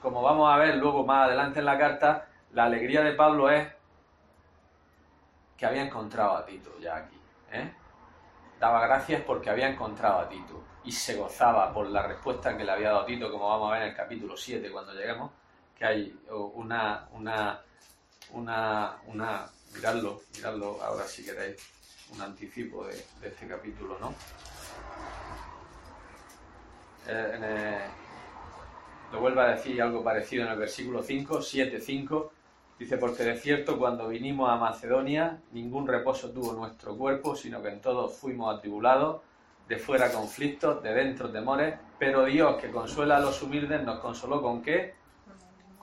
[0.00, 3.68] como vamos a ver luego más adelante en la carta, la alegría de Pablo es
[5.56, 7.20] que había encontrado a Tito ya aquí.
[7.52, 7.72] ¿eh?
[8.58, 12.72] Daba gracias porque había encontrado a Tito y se gozaba por la respuesta que le
[12.72, 15.30] había dado Tito, como vamos a ver en el capítulo 7 cuando lleguemos,
[15.78, 17.60] que hay una, una,
[18.32, 21.56] una, una, miradlo, miradlo ahora si queréis,
[22.14, 24.14] un anticipo de, este capítulo, ¿no?
[27.08, 27.78] Eh,
[29.12, 32.32] lo vuelvo a decir algo parecido en el versículo 5, 7, 5,
[32.78, 37.68] dice, porque de cierto cuando vinimos a Macedonia, ningún reposo tuvo nuestro cuerpo, sino que
[37.68, 39.20] en todos fuimos atribulados,
[39.68, 44.40] de fuera conflictos, de dentro temores, pero Dios que consuela a los humildes nos consoló
[44.40, 44.94] con qué?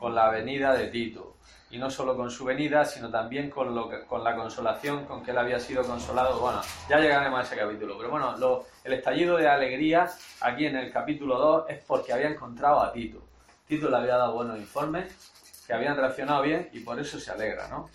[0.03, 1.37] Con la venida de Tito.
[1.71, 3.73] Y no solo con su venida, sino también con,
[4.05, 6.41] con la consolación con que él había sido consolado.
[6.41, 7.97] Bueno, ya llegaremos a ese capítulo.
[7.97, 10.09] Pero bueno, lo, el estallido de alegría
[10.41, 13.23] aquí en el capítulo 2 es porque había encontrado a Tito.
[13.65, 15.31] Tito le había dado buenos informes,
[15.65, 17.89] que habían reaccionado bien y por eso se alegra, ¿no?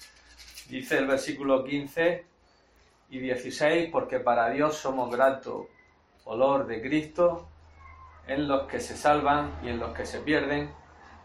[0.70, 2.24] Dice el versículo 15
[3.10, 5.66] y 16, porque para Dios somos gratos
[6.24, 7.46] olor de Cristo
[8.26, 10.72] en los que se salvan y en los que se pierden,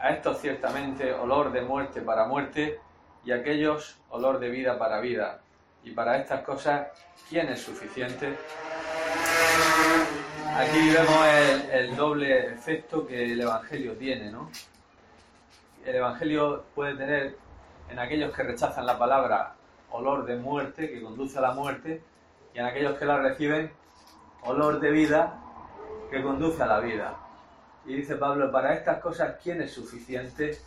[0.04, 2.78] a estos ciertamente olor de muerte para muerte
[3.24, 5.39] y a aquellos olor de vida para vida.
[5.82, 6.88] Y para estas cosas,
[7.30, 8.38] ¿quién es suficiente?
[10.58, 14.52] Aquí vemos el, el doble efecto que el Evangelio tiene, ¿no?
[15.86, 17.38] El Evangelio puede tener
[17.89, 19.56] en aquellos que rechazan la palabra
[19.92, 22.04] olor de muerte, que conduce a la muerte,
[22.54, 23.72] y en aquellos que la reciben
[24.44, 25.39] olor de vida
[26.12, 27.23] que conduce a la vida.
[27.86, 30.58] Y dice Pablo, para estas cosas, ¿quién es suficiente?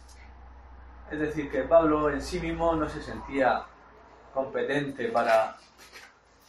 [1.11, 3.65] Es decir, que Pablo en sí mismo no se sentía
[4.35, 5.57] competente para,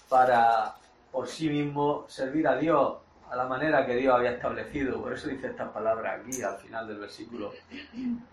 [0.10, 0.75] para
[1.12, 2.97] por sí mismo servir a Dios
[3.30, 5.01] a la manera que Dios había establecido.
[5.01, 7.51] Por eso dice estas palabras aquí al final del versículo,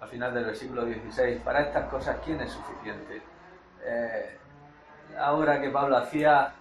[0.01, 1.41] al final del versículo 16.
[1.43, 3.23] Para estas cosas, ¿quién es suficiente?
[3.85, 4.39] Eh,
[5.15, 6.53] la obra que Pablo hacía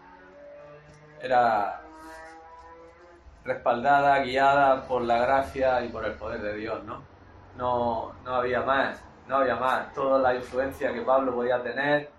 [1.21, 1.82] era
[3.43, 7.01] respaldada, guiada por la gracia y por el poder de Dios, ¿no?
[7.57, 9.93] No, no había más, no había más.
[9.93, 12.09] Toda la influencia que Pablo podía tener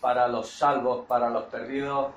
[0.00, 2.08] para los salvos, para los perdidos,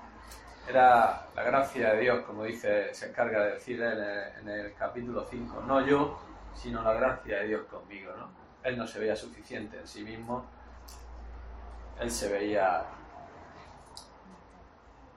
[0.68, 4.74] era la gracia de Dios, como dice, se encarga de decir en el, en el
[4.76, 5.64] capítulo 5.
[5.66, 6.20] No yo,
[6.54, 8.30] sino la gracia de Dios conmigo, ¿no?
[8.64, 10.46] Él no se veía suficiente en sí mismo,
[12.00, 12.84] él se veía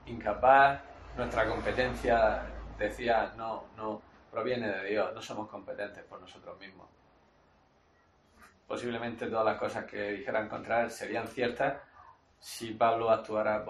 [0.06, 0.80] incapaz,
[1.16, 2.42] nuestra competencia,
[2.78, 6.88] decía, no, no, proviene de Dios, no somos competentes por nosotros mismos.
[8.66, 11.80] Posiblemente todas las cosas que dijeran contra él serían ciertas
[12.40, 13.64] si Pablo actuara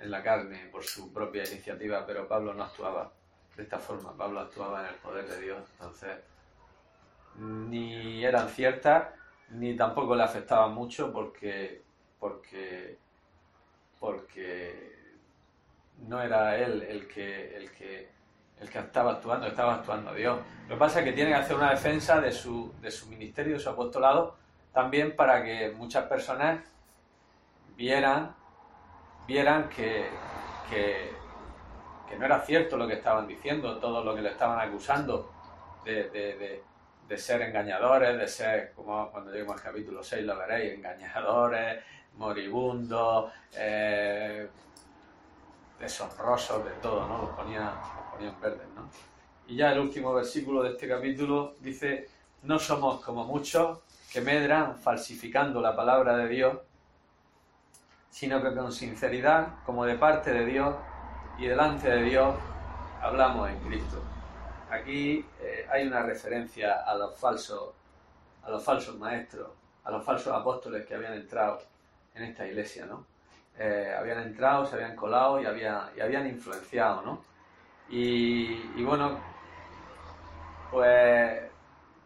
[0.00, 3.10] en la carne, por su propia iniciativa, pero Pablo no actuaba
[3.56, 6.18] de esta forma, Pablo actuaba en el poder de Dios, entonces
[7.38, 9.08] ni eran ciertas,
[9.50, 11.82] ni tampoco le afectaban mucho porque,
[12.18, 12.98] porque,
[13.98, 14.95] porque
[15.98, 18.08] no era él el que, el que,
[18.60, 20.38] el que estaba actuando, estaba actuando Dios.
[20.68, 23.54] Lo que pasa es que tiene que hacer una defensa de su, de su ministerio,
[23.54, 24.36] de su apostolado,
[24.72, 26.60] también para que muchas personas
[27.76, 28.34] vieran,
[29.26, 30.06] vieran que,
[30.70, 31.14] que,
[32.18, 35.30] no era cierto lo que estaban diciendo, todo lo que le estaban acusando
[35.84, 36.62] de, de,
[37.06, 41.84] de, ser engañadores, de ser, como cuando lleguemos al capítulo 6 lo veréis, engañadores,
[42.16, 44.48] moribundos, eh,
[45.78, 47.18] deshonrosos de todo, ¿no?
[47.22, 47.72] Los ponía,
[48.12, 48.88] ponían verdes, ¿no?
[49.46, 52.08] Y ya el último versículo de este capítulo dice,
[52.42, 53.78] no somos como muchos
[54.12, 56.58] que medran falsificando la palabra de Dios,
[58.10, 60.74] sino que con sinceridad, como de parte de Dios
[61.38, 62.34] y delante de Dios,
[63.00, 64.02] hablamos en Cristo.
[64.70, 67.74] Aquí eh, hay una referencia a los falsos,
[68.42, 69.50] a los falsos maestros,
[69.84, 71.60] a los falsos apóstoles que habían entrado
[72.14, 73.04] en esta iglesia, ¿no?
[73.58, 77.24] Eh, habían entrado, se habían colado y, había, y habían influenciado, ¿no?
[77.88, 79.18] Y, bueno,
[80.70, 81.40] pues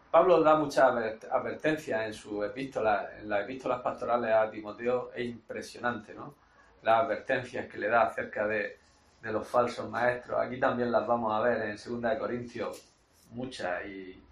[0.09, 0.85] Pablo da muchas
[1.29, 6.35] advertencias en su epístola, en las epístolas pastorales a Timoteo, es impresionante, ¿no?
[6.83, 8.77] Las advertencias que le da acerca de,
[9.21, 10.39] de los falsos maestros.
[10.39, 12.91] Aquí también las vamos a ver en 2 de Corintios,
[13.31, 14.23] muchas y,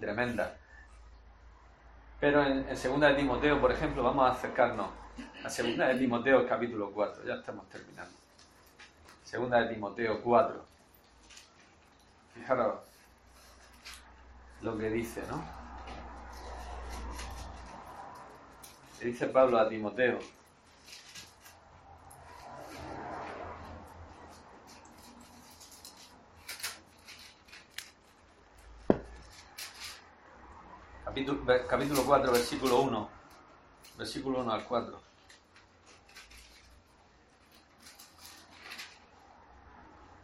[0.00, 0.52] tremendas.
[2.20, 5.05] Pero en, en 2 de Timoteo, por ejemplo, vamos a acercarnos
[5.46, 8.12] a 2 de Timoteo capítulo 4, ya estamos terminando.
[9.32, 10.64] 2 de Timoteo 4.
[12.34, 12.80] Fijaros
[14.62, 15.44] lo que dice, ¿no?
[18.98, 20.18] Le dice Pablo a Timoteo,
[31.68, 33.08] capítulo, 4, versículo 1.
[33.96, 35.15] Versículo 1 al 4.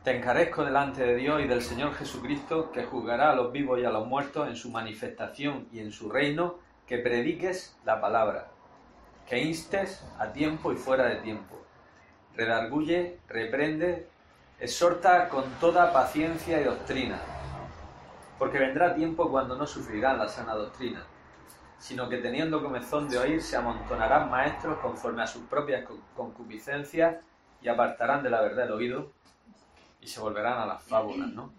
[0.05, 3.85] Te encarezco delante de Dios y del Señor Jesucristo, que juzgará a los vivos y
[3.85, 8.49] a los muertos en su manifestación y en su reino, que prediques la palabra,
[9.29, 11.57] que instes a tiempo y fuera de tiempo.
[12.35, 14.09] Redarguye, reprende,
[14.59, 17.21] exhorta con toda paciencia y doctrina
[18.43, 21.05] porque vendrá tiempo cuando no sufrirán la sana doctrina,
[21.79, 27.25] sino que teniendo comezón de oír se amontonarán maestros conforme a sus propias concupiscencias
[27.61, 29.13] y apartarán de la verdad el oído
[30.03, 31.53] y se volverán a las fábulas, ¿no?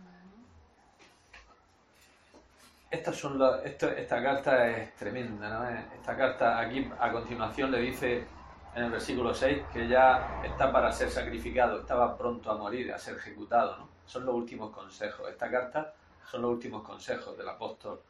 [2.91, 5.67] Estas son esta carta es tremenda, ¿no?
[5.95, 8.27] Esta carta aquí a continuación le dice
[8.75, 12.99] en el versículo 6 que ya está para ser sacrificado, estaba pronto a morir, a
[12.99, 13.89] ser ejecutado, ¿no?
[14.05, 15.27] Son los últimos consejos.
[15.29, 15.93] Esta carta
[16.29, 18.01] son los últimos consejos del apóstol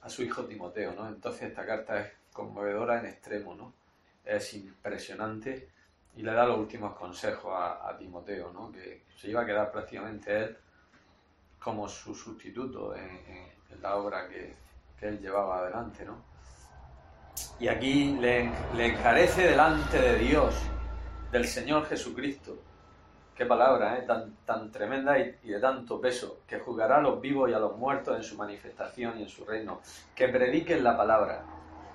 [0.00, 1.08] a su hijo Timoteo, ¿no?
[1.08, 3.74] Entonces esta carta es conmovedora en extremo, ¿no?
[4.24, 5.68] Es impresionante
[6.16, 8.72] y le da los últimos consejos a, Timoteo, ¿no?
[8.72, 10.56] Que se iba a quedar prácticamente él
[11.58, 14.56] como su sustituto en, la obra que,
[15.02, 16.24] él llevaba adelante, ¿no?
[17.60, 20.54] Y aquí le, encarece delante de Dios,
[21.30, 22.62] del Señor Jesucristo,
[23.34, 24.02] Qué palabra, ¿eh?
[24.06, 27.76] tan, tan tremenda y, de tanto peso, que juzgará a los vivos y a los
[27.76, 29.82] muertos en su manifestación y en su reino.
[30.14, 31.42] Que prediquen la palabra.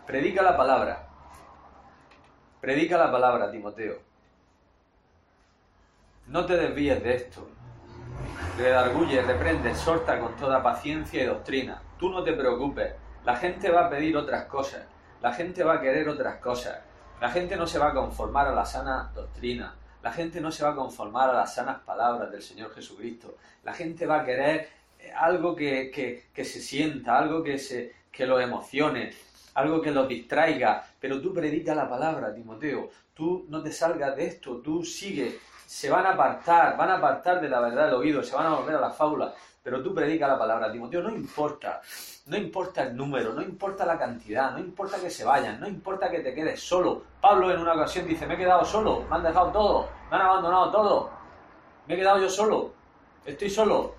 [0.06, 1.08] Predica la palabra.
[2.60, 4.11] Predica la palabra, Timoteo.
[6.28, 7.48] No te desvíes de esto.
[8.58, 11.82] Redarguye, reprende, exhorta con toda paciencia y doctrina.
[11.98, 12.94] Tú no te preocupes.
[13.26, 14.86] La gente va a pedir otras cosas.
[15.22, 16.80] La gente va a querer otras cosas.
[17.20, 19.76] La gente no se va a conformar a la sana doctrina.
[20.02, 23.38] La gente no se va a conformar a las sanas palabras del Señor Jesucristo.
[23.64, 28.40] La gente va a querer eh, algo que, se sienta, algo que, se, que lo
[28.40, 29.14] emocione,
[29.54, 30.84] algo que los distraiga.
[31.00, 32.90] Pero tú predica la palabra, Timoteo.
[33.14, 35.40] Tú no te salgas de esto, tú sigue.
[35.72, 38.56] Se van a apartar, van a apartar de la verdad del oído, se van a
[38.56, 39.34] volver a la fábula.
[39.64, 41.02] Pero tú predica la palabra, Timoteo.
[41.02, 41.82] No importa
[42.26, 46.10] no importa el número, no importa la cantidad, no importa que se vayan, no importa
[46.10, 47.04] que te quedes solo.
[47.20, 50.24] Pablo en una ocasión dice, me he quedado solo, me han dejado todo, me han
[50.24, 51.10] abandonado todo,
[51.88, 52.74] me he quedado yo solo,
[53.26, 53.96] estoy solo.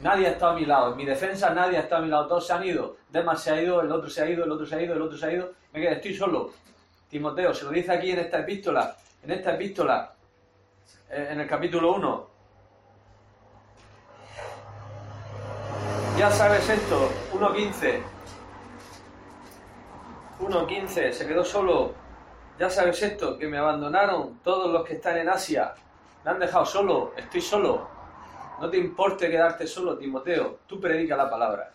[0.00, 2.26] Nadie ha estado a mi lado, en mi defensa nadie ha estado a mi lado,
[2.26, 2.96] todos se han ido.
[3.10, 5.02] Demas se ha ido, el otro se ha ido, el otro se ha ido, el
[5.02, 6.50] otro se ha ido, me quedé, estoy solo.
[7.08, 10.12] Timoteo se lo dice aquí en esta epístola, en esta epístola,
[11.10, 12.32] en el capítulo 1,
[16.18, 18.00] Ya sabes esto, 1.15.
[20.40, 21.94] 1.15, se quedó solo.
[22.58, 25.74] Ya sabes esto, que me abandonaron todos los que están en Asia.
[26.24, 27.88] Me han dejado solo, estoy solo.
[28.60, 30.60] No te importe quedarte solo, Timoteo.
[30.66, 31.72] Tú predica la palabra.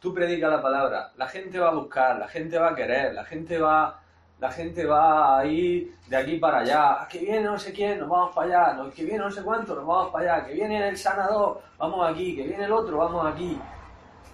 [0.00, 1.12] Tú predica la palabra.
[1.16, 4.02] La gente va a buscar, la gente va a querer, la gente va,
[4.38, 7.02] la gente va a ir de aquí para allá.
[7.02, 8.90] Ah, que viene no sé quién, nos vamos para allá.
[8.94, 10.46] Que viene no sé cuánto, nos vamos para allá.
[10.46, 12.36] Que viene el sanador, vamos aquí.
[12.36, 13.58] Que viene el otro, vamos aquí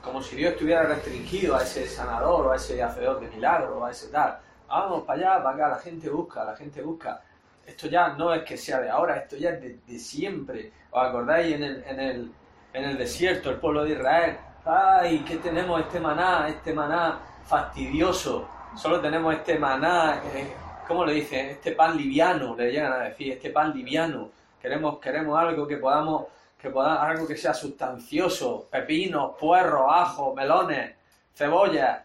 [0.03, 3.85] como si Dios estuviera restringido a ese sanador o a ese hacedor de milagros o
[3.85, 4.39] a ese tal.
[4.69, 7.23] Vamos para allá, para acá, la gente busca, la gente busca.
[7.65, 10.73] Esto ya no es que sea de ahora, esto ya es de, siempre.
[10.91, 12.33] ¿Os acordáis en el, en, el,
[12.73, 14.39] en el desierto, el pueblo de Israel?
[14.65, 18.49] ¡Ay, que tenemos este maná, este maná fastidioso!
[18.77, 20.53] Solo tenemos este maná, eh,
[20.89, 21.51] ¿cómo le dicen?
[21.51, 24.31] Este pan liviano, le llegan a decir, este pan liviano.
[24.61, 26.27] Queremos, queremos algo que podamos
[26.63, 30.95] que podamos, algo que sea sustancioso, pepinos, puerros, ajo, melones,
[31.35, 32.05] cebolla,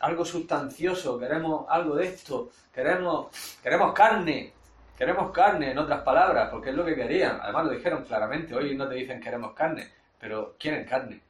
[0.00, 3.28] algo sustancioso, queremos algo de esto, queremos,
[3.62, 4.52] queremos carne,
[4.98, 7.38] queremos carne, en otras palabras, porque es lo que querían.
[7.40, 9.88] Además lo dijeron claramente, hoy no te dicen queremos carne,
[10.18, 11.20] pero quieren carne,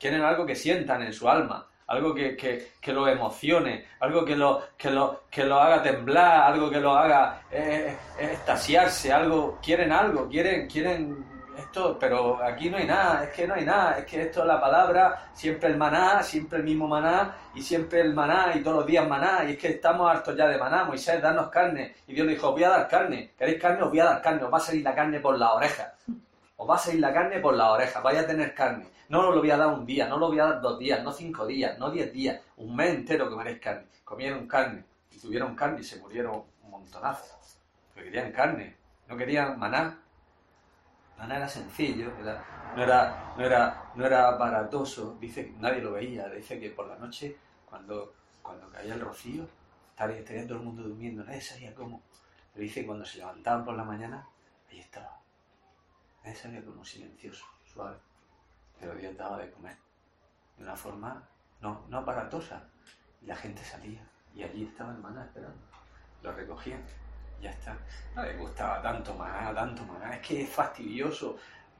[0.00, 4.62] quieren algo que sientan en su alma, algo que, que, lo emocione, algo que lo,
[4.76, 9.92] que, lo, que lo haga temblar, algo que lo haga eh, eh, estasiarse, algo, quieren
[9.92, 11.24] algo, quieren, quieren
[11.58, 14.46] esto, pero aquí no hay nada, es que no hay nada, es que esto es
[14.46, 18.78] la palabra, siempre el maná, siempre el mismo maná, y siempre el maná, y todos
[18.78, 22.14] los días maná, y es que estamos hartos ya de maná, Moisés, danos carne, y
[22.14, 23.82] Dios dijo, os voy a dar carne, ¿queréis carne?
[23.82, 25.94] Os voy a dar carne, os va a salir la carne por la oreja,
[26.56, 29.38] os va a salir la carne por la oreja, vaya a tener carne, no lo
[29.38, 31.78] voy a dar un día, no lo voy a dar dos días, no cinco días,
[31.78, 36.00] no diez días, un mes entero comeréis carne, comieron carne, y tuvieron carne y se
[36.00, 37.38] murieron un montonazo,
[37.92, 38.76] porque querían carne,
[39.08, 39.98] no querían maná,
[41.18, 46.28] Maná era sencillo, no, era, no, era, no era baratoso, dice que nadie lo veía,
[46.28, 49.46] dice que por la noche, cuando, cuando caía el rocío,
[49.90, 52.02] estaría, todo el mundo durmiendo, nadie sabía cómo.
[52.52, 54.26] Pero dice cuando se levantaban por la mañana,
[54.70, 55.20] ahí estaba.
[56.24, 57.96] Nadie sabía cómo, silencioso, suave.
[58.80, 59.76] Pero Dios daba de comer.
[60.56, 61.22] De una forma
[61.60, 62.62] no, no aparatosa.
[63.22, 64.06] Y la gente salía.
[64.34, 65.60] Y allí estaba el maná esperando.
[66.22, 66.82] Lo recogían
[67.44, 67.76] ya está.
[68.16, 70.14] No le gustaba tanto más, tanto más.
[70.14, 71.36] Es que es fastidioso.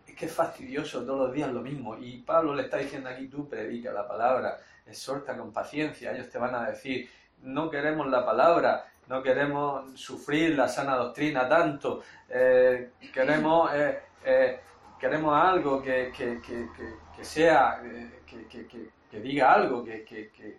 [0.06, 1.96] Es que es fastidioso todos los días lo mismo.
[1.96, 6.12] Y Pablo le está diciendo aquí, tú predica la palabra, exhorta con paciencia.
[6.12, 7.08] Ellos te van a decir,
[7.42, 12.02] no queremos la palabra, no queremos sufrir la sana doctrina tanto.
[12.28, 14.60] Eh, queremos, eh, eh,
[14.98, 16.68] queremos algo que, que, que,
[17.14, 17.80] que sea,
[18.26, 20.58] que, diga algo, que,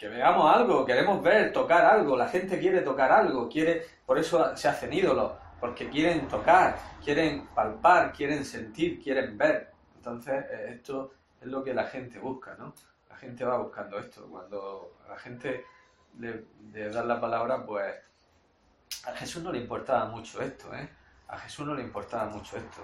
[0.00, 4.68] veamos algo, queremos ver, tocar algo, la gente quiere tocar algo, quiere, por eso se
[4.68, 9.72] hacen ídolos, porque quieren tocar, quieren palpar, quieren sentir, quieren ver.
[9.96, 12.74] Entonces, eh, esto es lo que la gente busca, ¿no?
[13.08, 14.28] La gente va buscando esto.
[14.28, 15.64] Cuando a la gente
[16.18, 16.44] le,
[16.90, 17.94] da la palabra, pues
[19.06, 20.88] a Jesús no le importaba mucho esto, ¿eh?
[21.28, 22.82] A Jesús no le importaba mucho esto.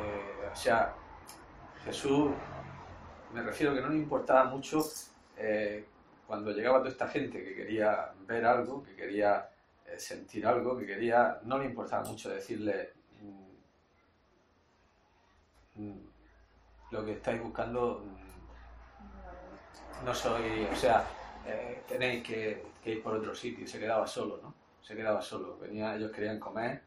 [0.00, 0.94] Eh, o sea,
[1.84, 2.32] Jesús,
[3.32, 4.84] me refiero que no le importaba mucho
[5.36, 5.86] eh,
[6.26, 9.48] cuando llegaba toda esta gente que quería ver algo, que quería
[9.86, 13.50] eh, sentir algo, que quería, no le importaba mucho decirle mm,
[15.82, 16.10] mm,
[16.92, 18.24] lo que estáis buscando mm,
[20.04, 21.04] no soy, o sea,
[21.86, 23.66] tenéis que, ir por otro sitio.
[23.66, 24.54] Se quedaba solo, ¿no?
[24.82, 25.58] Se quedaba solo.
[25.58, 26.82] Venía, ellos querían comer,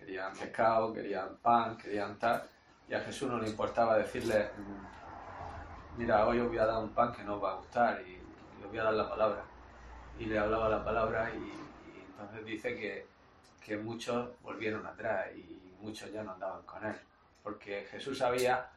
[0.00, 2.42] querían pescado, querían pan, querían tal.
[2.88, 4.50] Y a Jesús no le importaba decirle,
[5.96, 8.18] mira, hoy os voy a dar un pan que no os va a gustar y
[8.60, 9.44] le voy a dar la palabra.
[10.18, 11.52] Y le hablaba la palabra y,
[12.10, 13.06] entonces dice que,
[13.64, 16.96] que, muchos volvieron atrás y muchos ya no andaban con él.
[17.42, 18.68] Porque Jesús sabía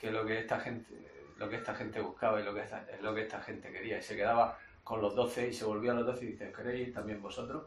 [0.00, 3.14] que lo que esta gente, lo que esta gente buscaba y lo que es lo
[3.14, 3.98] que esta gente quería.
[3.98, 6.94] Y se quedaba con los doce y se volvía a los doce y dice, ¿queréis
[6.94, 7.64] también vosotros?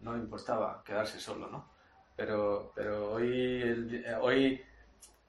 [0.00, 1.75] No importaba quedarse solo, ¿no?
[2.16, 4.64] Pero, pero hoy, hoy,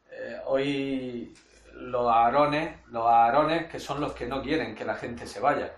[0.09, 1.33] eh, hoy
[1.73, 5.73] los aarones, los aarones que son los que no quieren que la gente se vaya.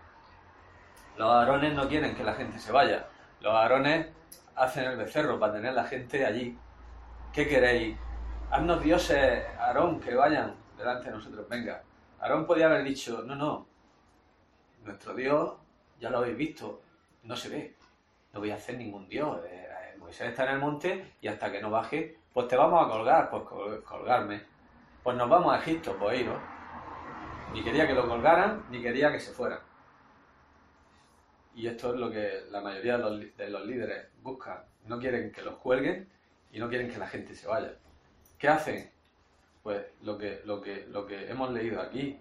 [1.18, 3.07] Los aarones no quieren que la gente se vaya.
[3.41, 4.07] Los aarones
[4.55, 6.57] hacen el becerro para tener la gente allí.
[7.34, 7.97] ¿Qué queréis?
[8.51, 11.47] Haznos dioses, Aarón, que vayan delante de nosotros.
[11.49, 11.84] Venga.
[12.20, 13.68] Aarón podía haber dicho, no, no,
[14.84, 15.53] nuestro Dios,
[15.99, 16.82] ya lo habéis visto,
[17.24, 17.76] no se ve.
[18.34, 19.39] No voy a hacer ningún Dios.
[19.45, 19.59] Eh, eh,
[20.10, 23.30] Moisés está en el monte y hasta que no baje, pues te vamos a colgar,
[23.30, 23.43] pues
[23.84, 24.41] colgarme.
[25.03, 26.41] Pues nos vamos a Egipto, pues iros.
[27.53, 29.60] Ni quería que lo colgaran, ni quería que se fueran.
[31.53, 34.64] Y esto es lo que la mayoría de los, líderes buscan.
[34.86, 36.10] No quieren que los cuelguen
[36.51, 37.76] y no quieren que la gente se vaya.
[38.39, 38.89] ¿Qué hacen?
[39.62, 42.20] Pues lo que, lo que, lo que hemos leído aquí.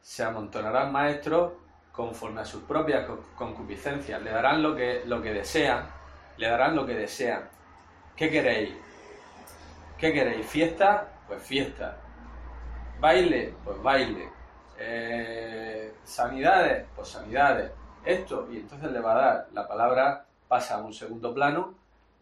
[0.00, 1.54] Se amontonarán maestros
[1.90, 4.22] conforme a sus propias concupiscencias.
[4.22, 5.95] Le darán lo que, lo que desean.
[6.36, 7.48] Le darán lo que desean.
[8.14, 8.74] ¿Qué queréis?
[9.98, 10.46] ¿Qué queréis?
[10.46, 11.08] ¿Fiesta?
[11.26, 11.96] pues fiesta.
[13.00, 14.28] Baile, pues baile.
[14.78, 17.72] Eh, sanidades, pues sanidades.
[18.04, 21.74] Esto, y entonces le va a dar, la palabra pasa a un segundo plano,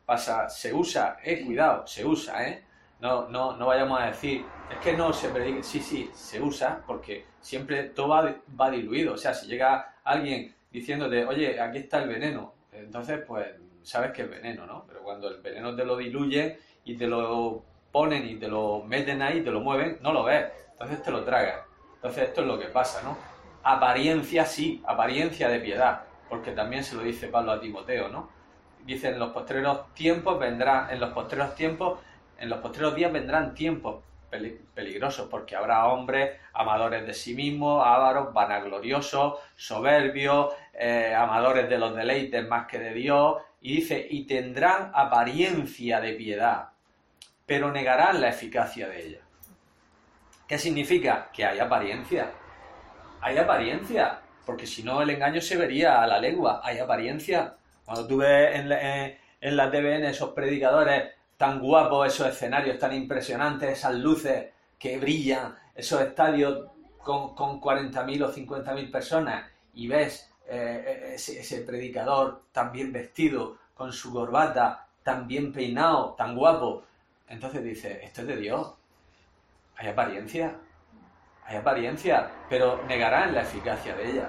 [0.06, 2.64] pasa, se usa, eh, cuidado, se usa, eh.
[3.00, 6.82] No, no, no vayamos a decir, es que no se predica, sí, sí, se usa,
[6.86, 9.14] porque siempre todo va, va diluido.
[9.14, 13.46] O sea, si llega alguien diciéndote, oye, aquí está el veneno, entonces pues
[13.84, 14.84] sabes que es veneno, ¿no?
[14.86, 17.62] Pero cuando el veneno te lo diluye y te lo
[17.92, 21.22] ponen y te lo meten ahí, te lo mueven, no lo ves, entonces te lo
[21.22, 21.60] tragas.
[21.94, 23.16] Entonces esto es lo que pasa, ¿no?
[23.62, 28.28] Apariencia sí, apariencia de piedad, porque también se lo dice Pablo a Timoteo, ¿no?
[28.84, 32.00] Dice, en los postreros tiempos vendrá, en los postreros tiempos
[32.38, 34.02] en los postreros días vendrán tiempos
[34.74, 41.94] peligrosos porque habrá hombres amadores de sí mismos, ávaros, vanagloriosos, soberbios, eh, amadores de los
[41.94, 46.68] deleites más que de Dios, y dice, y tendrán apariencia de piedad,
[47.46, 49.20] pero negarán la eficacia de ella.
[50.46, 51.30] ¿Qué significa?
[51.32, 52.30] Que hay apariencia.
[53.22, 57.56] Hay apariencia, porque si no el engaño se vería a la lengua, hay apariencia.
[57.86, 58.68] Cuando tú ves en
[59.40, 65.54] en la TVN esos predicadores tan guapos, esos escenarios tan impresionantes, esas luces que brillan,
[65.74, 72.92] esos estadios con, con 40.000 o 50.000 personas y ves eh, ese, predicador tan bien
[72.92, 76.84] vestido, con su corbata, tan bien peinado, tan guapo,
[77.28, 78.74] entonces dice, esto es de Dios.
[79.76, 80.56] Hay apariencia,
[81.44, 84.28] hay apariencia, pero negarán la eficacia de ella.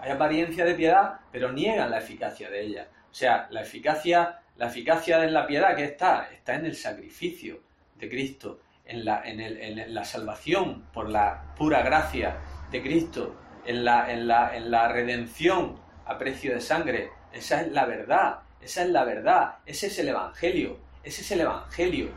[0.00, 2.88] Hay apariencia de piedad, pero niegan la eficacia de ella.
[3.10, 7.60] O sea, la eficacia, la eficacia de la piedad que está, está en el sacrificio
[7.98, 12.36] de Cristo, en la, en, la salvación por la pura gracia
[12.70, 13.34] de Cristo,
[13.70, 17.10] en la, en, la, en la redención a precio de sangre.
[17.32, 21.40] Esa es la verdad, esa es la verdad, ese es el Evangelio, ese es el
[21.40, 22.10] Evangelio,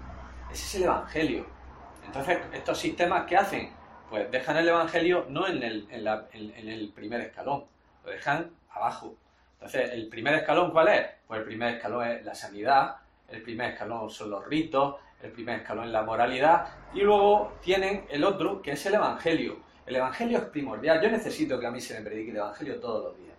[0.51, 1.45] ese es el Evangelio.
[2.05, 3.71] Entonces, estos sistemas que hacen,
[4.09, 7.65] pues dejan el Evangelio no en el, en el primer escalón,
[8.03, 9.15] lo dejan abajo,
[9.63, 11.07] entonces, ¿el primer escalón cuál es?
[11.25, 12.97] Pues el primer escalón es la sanidad,
[13.29, 18.05] el primer escalón son los ritos, el primer escalón es la moralidad, y luego tienen
[18.09, 19.59] el otro, que es el Evangelio.
[19.85, 21.01] El Evangelio es primordial.
[21.01, 23.37] Yo necesito que a mí se me predique el Evangelio todos los días.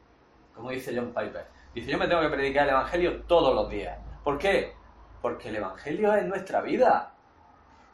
[0.55, 1.47] Como dice John Piper.
[1.75, 3.99] Dice, yo me tengo que predicar el Evangelio todos los días.
[4.23, 4.75] ¿Por qué?
[5.21, 7.13] Porque el Evangelio es nuestra vida.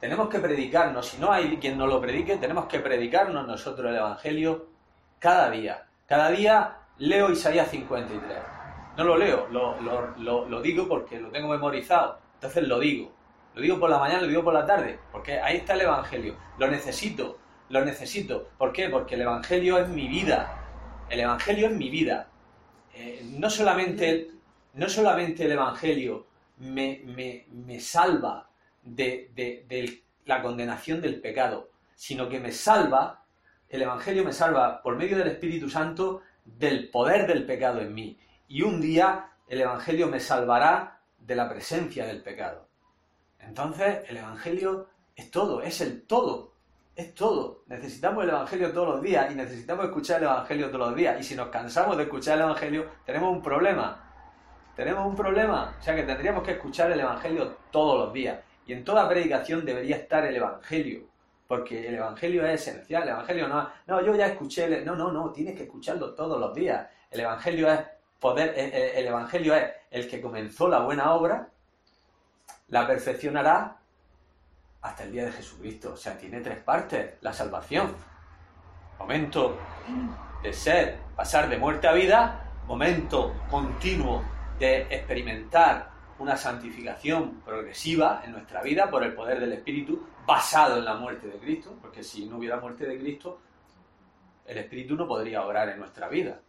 [0.00, 1.06] Tenemos que predicarnos.
[1.06, 4.66] Si no hay quien nos lo predique, tenemos que predicarnos nosotros el Evangelio
[5.18, 5.86] cada día.
[6.06, 8.38] Cada día leo Isaías 53.
[8.96, 12.18] No lo leo, lo, digo porque lo tengo memorizado.
[12.34, 13.12] Entonces lo digo.
[13.54, 16.36] Lo digo por la mañana, lo digo por la tarde, porque ahí está el Evangelio.
[16.58, 17.38] Lo necesito,
[17.70, 18.50] lo necesito.
[18.58, 18.88] ¿Por qué?
[18.88, 21.06] Porque el Evangelio es mi vida.
[21.08, 22.28] El Evangelio es mi vida.
[22.94, 24.28] Eh, no, solamente,
[24.74, 26.26] no solamente el Evangelio
[26.58, 28.50] me, me, salva
[28.82, 33.24] de, de la condenación del pecado, sino que me salva,
[33.68, 38.18] el Evangelio me salva por medio del Espíritu Santo del poder del pecado en mí.
[38.48, 42.68] Y un día el Evangelio me salvará de la presencia del pecado.
[43.38, 46.49] Entonces el Evangelio es todo, es el todo,
[47.00, 47.62] es todo.
[47.66, 51.20] Necesitamos el Evangelio todos los días y necesitamos escuchar el Evangelio todos los días.
[51.20, 54.04] Y si nos cansamos de escuchar el Evangelio, tenemos un problema.
[54.76, 55.76] Tenemos un problema.
[55.78, 58.38] O sea que tendríamos que escuchar el Evangelio todos los días.
[58.66, 61.10] Y en toda predicación debería estar el Evangelio
[61.50, 65.32] porque el Evangelio es esencial, el Evangelio no, no, yo ya escuché, no, no, no,
[65.32, 66.88] tienes que escucharlo todos los días.
[67.10, 67.80] El Evangelio es
[68.20, 71.48] poder, eh, eh, el Evangelio es el que comenzó la buena obra,
[72.68, 73.79] la perfeccionará
[74.82, 75.92] hasta el día de Jesucristo.
[75.92, 77.94] O sea, tiene tres partes, la salvación.
[78.98, 79.58] Momento
[80.42, 84.22] de ser, pasar de muerte a vida, momento continuo
[84.58, 90.84] de experimentar una santificación progresiva en nuestra vida por el poder del Espíritu, basado en
[90.84, 93.40] la muerte de Cristo, porque si no hubiera muerte de Cristo,
[94.46, 96.40] el Espíritu no podría obrar en nuestra vida.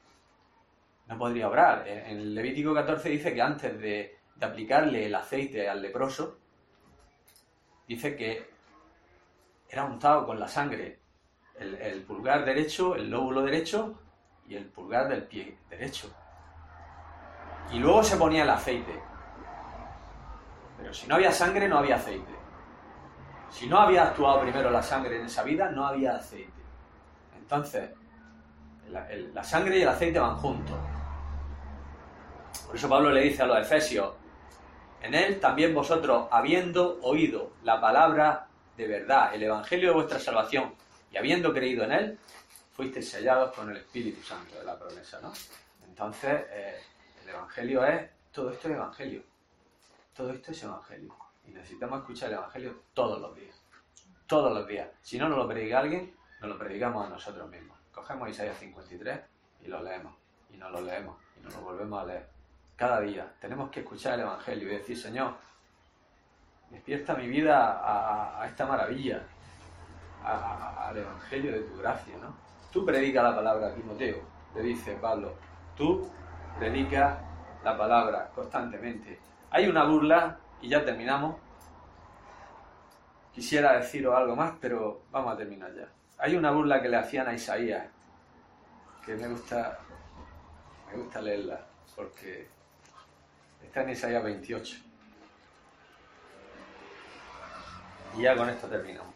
[1.08, 1.88] No podría obrar.
[1.88, 6.40] En Levítico 14 dice que antes de, aplicarle el aceite al leproso,
[7.96, 8.50] dice que
[9.70, 11.00] era untado con la sangre
[11.60, 14.00] el, pulgar derecho, el lóbulo derecho
[14.48, 16.10] y el pulgar del pie derecho.
[17.72, 19.00] Y luego se ponía el aceite.
[20.78, 22.32] Pero si no había sangre, no había aceite.
[23.50, 26.62] Si no había actuado primero la sangre en esa vida, no había aceite.
[27.38, 27.92] Entonces,
[28.90, 30.78] la, sangre y el aceite van juntos.
[32.66, 34.14] Por eso Pablo le dice a los efesios,
[35.02, 38.48] en él también vosotros, habiendo oído la palabra
[38.78, 40.74] de verdad, el Evangelio de vuestra salvación,
[41.12, 42.20] y habiendo creído en él,
[42.74, 45.34] fuisteis sellados con el Espíritu Santo de la promesa, ¿no?
[45.86, 46.80] Entonces, eh,
[47.24, 49.24] el Evangelio es, todo esto es Evangelio.
[50.16, 51.16] Todo esto es Evangelio.
[51.46, 53.56] Y necesitamos escuchar el Evangelio todos los días.
[54.26, 54.90] Todos los días.
[55.02, 57.78] Si no nos lo predica alguien, nos lo predicamos a nosotros mismos.
[57.92, 59.20] Cogemos Isaías 53
[59.66, 60.14] y lo leemos.
[60.54, 61.18] Y nos lo leemos.
[61.38, 62.41] Y nos lo volvemos a leer.
[62.82, 63.32] Cada día.
[63.40, 65.36] Tenemos que escuchar el Evangelio y decir, Señor,
[66.72, 69.22] despierta mi vida a, esta maravilla.
[70.24, 72.34] al Evangelio de tu gracia, ¿no?
[72.72, 74.24] Tú predica la palabra, Timoteo,
[74.56, 75.36] le dice Pablo.
[75.78, 76.10] Tú
[76.58, 77.20] predica
[77.64, 79.20] la palabra constantemente.
[79.52, 81.36] Hay una burla y ya terminamos.
[83.32, 85.88] Quisiera deciros algo más, pero vamos a terminar ya.
[86.18, 87.86] Hay una burla que le hacían a Isaías,
[89.06, 89.78] que me gusta,
[90.90, 91.64] me gusta leerla,
[91.96, 92.50] porque
[93.72, 94.78] está en Isaías 28.
[98.18, 99.14] Y ya con esto terminamos.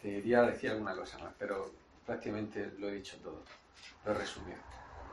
[0.00, 1.70] Te iría a decir alguna cosa más, pero
[2.06, 3.42] prácticamente lo he dicho todo.
[4.06, 4.56] Lo he resumido.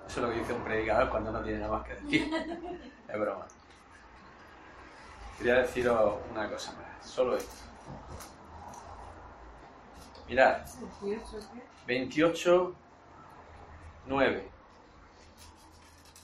[0.08, 2.32] Eso es lo que dice un predicador cuando no tiene nada más que decir.
[3.10, 3.46] Es broma.
[5.38, 7.56] Quería deciros una cosa más, solo esto.
[10.30, 10.62] Mirad,
[11.86, 12.76] 28,
[14.06, 14.55] 9.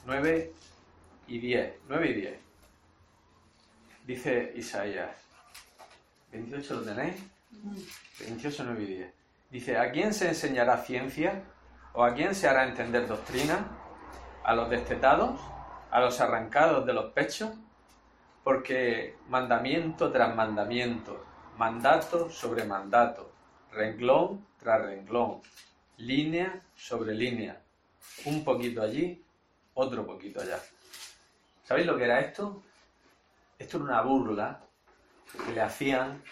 [0.06, 0.52] 9
[1.28, 1.74] y 10.
[1.88, 2.38] 9 y 10.
[4.06, 5.10] Dice Isaías.
[6.32, 7.22] 28 lo tenéis.
[8.20, 9.12] 28, 9 y 10.
[9.50, 11.42] Dice, ¿a quién se enseñará ciencia?
[11.92, 13.68] ¿O a quién se hará entender doctrina?
[14.44, 15.40] ¿A los destetados?
[15.90, 17.50] ¿A los arrancados de los pechos?
[18.42, 21.24] Porque mandamiento tras mandamiento,
[21.58, 23.30] mandato sobre mandato,
[23.70, 25.42] renglón tras renglón,
[25.98, 27.60] línea sobre línea,
[28.24, 29.22] un poquito allí,
[29.74, 30.58] otro poquito allá.
[31.64, 32.62] ¿Sabéis lo que era esto?
[33.58, 34.60] Esto era una burla
[35.46, 36.22] que le hacían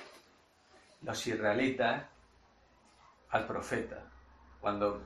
[1.02, 2.04] los israelitas
[3.30, 4.02] al profeta
[4.60, 5.02] cuando,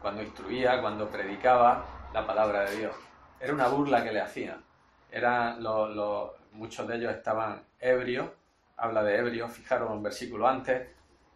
[0.00, 2.96] cuando instruía, cuando predicaba la palabra de Dios.
[3.40, 4.62] Era una burla que le hacían.
[5.10, 8.28] Eran los, muchos de ellos estaban ebrios,
[8.76, 10.88] habla de ebrios, fijaros un versículo antes,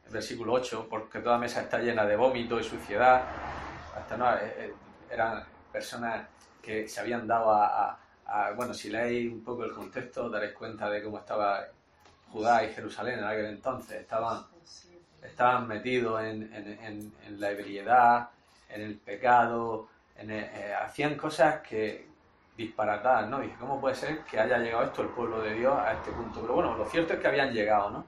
[0.06, 3.22] el versículo 8, porque toda mesa está llena de vómito y suciedad.
[3.96, 4.74] Hasta no, eh, eh,
[5.10, 6.26] eran personas
[6.62, 7.98] que se habían dado a,
[8.56, 11.66] bueno, si leéis un poco el contexto, daréis cuenta de cómo estaba
[12.30, 14.00] Judá y Jerusalén en aquel entonces.
[14.00, 14.44] Estaban,
[15.22, 18.30] estaban metidos en, la ebriedad,
[18.68, 22.06] en el pecado, eh, hacían cosas que
[22.56, 23.40] disparatadas, ¿no?
[23.40, 26.40] Dije, ¿cómo puede ser que haya llegado esto el pueblo de Dios a este punto?
[26.40, 28.04] Pero bueno, lo cierto es que habían llegado, ¿no?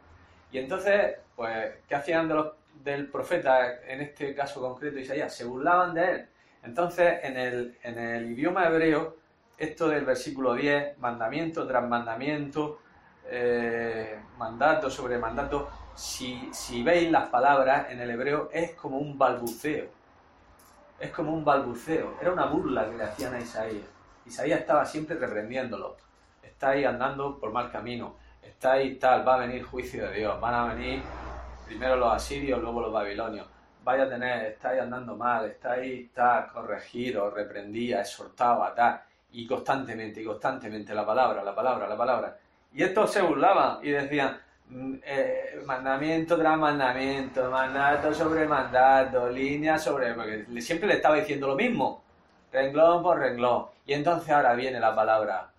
[0.52, 2.52] Y entonces, pues, ¿qué hacían de los,
[2.82, 5.34] del profeta, en este caso concreto Isaías?
[5.34, 6.28] Se burlaban de él
[6.64, 7.36] entonces, en
[7.98, 9.16] el, idioma hebreo,
[9.58, 12.80] esto del versículo 10, mandamiento tras mandamiento,
[13.26, 19.18] eh, mandato sobre mandato, si, si veis las palabras en el hebreo, es como un
[19.18, 19.86] balbuceo.
[20.98, 22.14] Es como un balbuceo.
[22.20, 23.86] Era una burla que le hacían a Isaías.
[24.24, 25.96] Isaías estaba siempre reprendiéndolo.
[26.42, 28.16] Estáis andando por mal camino.
[28.42, 30.40] Estáis tal, va a venir juicio de Dios.
[30.40, 31.02] Van a venir
[31.66, 33.53] primero los asirios, luego los babilonios
[33.84, 39.00] vaya a tener, estáis andando mal, estáis, está corregido, reprendía, exhortaba, tal,
[39.32, 42.38] y constantemente, y constantemente la palabra, la palabra, la palabra.
[42.72, 49.78] Y estos se burlaban y decían, mm, eh, mandamiento tras mandamiento, mandato sobre mandato, línea
[49.78, 50.14] sobre...
[50.14, 52.02] Porque siempre le estaba diciendo lo mismo,
[52.50, 53.66] renglón por renglón.
[53.86, 55.50] Y entonces ahora viene la palabra,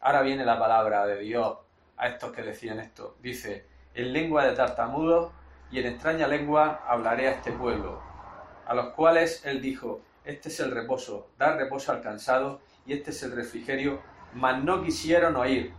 [0.00, 1.58] ahora viene la palabra de Dios
[1.96, 3.16] a estos que decían esto.
[3.22, 5.32] Dice, en lengua de tartamudo
[5.70, 8.00] y en extraña lengua hablaré a este pueblo,
[8.66, 13.10] a los cuales él dijo, este es el reposo, dar reposo al cansado, y este
[13.10, 14.00] es el refrigerio,
[14.34, 15.72] mas no quisieron oír.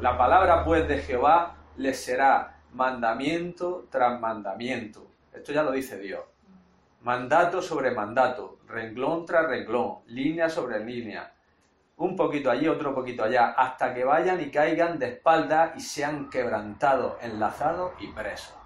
[0.00, 5.06] La palabra pues de Jehová les será mandamiento tras mandamiento.
[5.32, 6.20] Esto ya lo dice Dios.
[7.02, 11.32] Mandato sobre mandato, renglón tras renglón, línea sobre línea.
[11.96, 16.30] Un poquito allí, otro poquito allá, hasta que vayan y caigan de espalda y sean
[16.30, 18.61] quebrantados, enlazados y presos.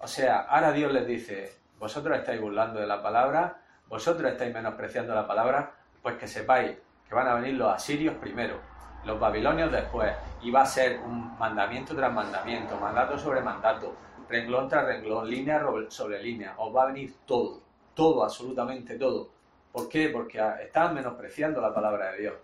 [0.00, 5.12] O sea, ahora Dios les dice, vosotros estáis burlando de la palabra, vosotros estáis menospreciando
[5.12, 5.72] la palabra,
[6.02, 6.76] pues que sepáis
[7.08, 8.60] que van a venir los asirios primero,
[9.04, 13.96] los babilonios después, y va a ser un mandamiento tras mandamiento, mandato sobre mandato,
[14.28, 17.60] renglón tras renglón, línea sobre línea, os va a venir todo,
[17.94, 19.30] todo, absolutamente todo.
[19.72, 20.10] ¿Por qué?
[20.10, 22.34] Porque estaban menospreciando la palabra de Dios.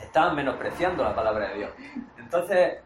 [0.00, 1.70] Estaban menospreciando la palabra de Dios.
[2.18, 2.78] Entonces,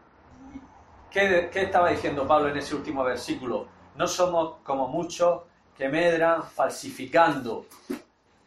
[1.11, 3.67] ¿Qué, estaba diciendo Pablo en ese último versículo?
[3.97, 5.41] No somos como muchos
[5.75, 7.65] que medran falsificando.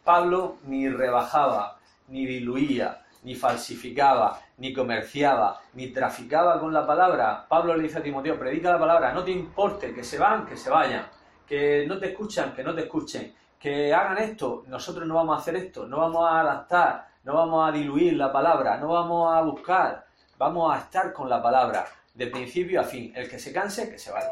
[0.02, 7.44] Pablo ni rebajaba, ni diluía, ni falsificaba, ni comerciaba, ni traficaba con la palabra.
[7.46, 10.56] Pablo le dice a Timoteo, predica la palabra, no te importe, que se van, que
[10.56, 11.06] se vayan,
[11.46, 15.40] que no te escuchan, que no te escuchen, que hagan esto, nosotros no vamos a
[15.40, 19.42] hacer esto, no vamos a adaptar, no vamos a diluir la palabra, no vamos a
[19.42, 20.06] buscar,
[20.38, 21.84] vamos a estar con la palabra
[22.14, 23.12] de principio a fin.
[23.14, 24.30] El que se canse, que se vaya.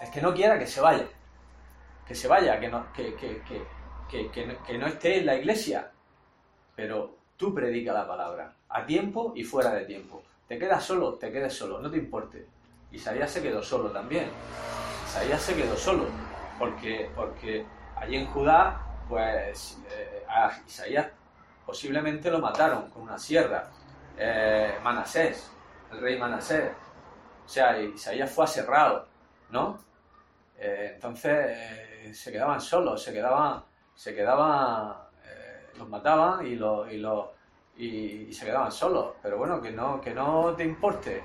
[0.00, 1.06] El que no quiera, que se vaya.
[2.06, 3.42] Que se vaya, que no, que, que,
[4.08, 5.90] que, que no esté en la iglesia.
[6.74, 10.22] Pero tú predica la palabra, a tiempo y fuera de tiempo.
[10.46, 12.46] Te quedas solo, te quedes solo, no te importe.
[12.90, 14.28] Isaías se quedó solo también.
[15.06, 16.06] Isaías se quedó solo,
[16.58, 17.64] porque, porque
[17.96, 20.24] allí en Judá, pues eh,
[20.66, 21.06] Isaías
[21.64, 23.70] posiblemente lo mataron con una sierra.
[24.18, 25.50] Eh, Manasés,
[25.92, 26.72] el rey Manasés.
[27.44, 29.06] O sea, Isaías fue aserrado,
[29.50, 29.78] ¿no?
[30.58, 33.62] Eh, entonces eh, se quedaban solos, se quedaban,
[33.94, 36.86] se quedaban, eh, los mataban y, los,
[37.76, 37.86] y,
[38.28, 39.14] y, se quedaban solos.
[39.22, 41.24] Pero bueno, que no, que no te importe,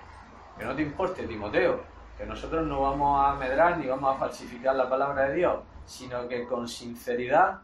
[0.57, 1.83] que no te importe, Timoteo,
[2.17, 6.27] que nosotros no vamos a medrar ni vamos a falsificar la palabra de Dios, sino
[6.27, 7.59] que con sinceridad,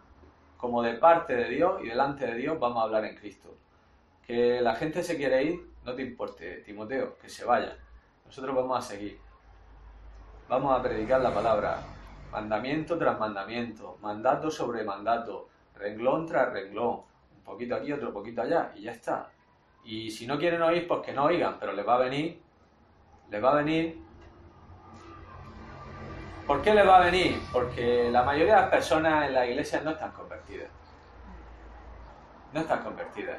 [0.57, 3.55] como de parte de Dios y delante de Dios, vamos a hablar en Cristo.
[4.25, 7.77] Que la gente se quiere ir, no te importe, Timoteo, que se vaya.
[8.25, 9.19] Nosotros vamos a seguir.
[10.47, 11.81] Vamos a predicar la palabra,
[12.31, 17.01] mandamiento tras mandamiento, mandato sobre mandato, renglón tras renglón,
[17.35, 19.29] un poquito aquí, otro poquito allá, y ya está.
[19.83, 22.41] Y si no quieren oír, pues que no oigan, pero les va a venir,
[23.29, 23.99] les va a venir.
[26.45, 27.39] ¿Por qué les va a venir?
[27.51, 30.69] Porque la mayoría de las personas en la iglesia no están convertidas.
[32.53, 33.37] No están convertidas.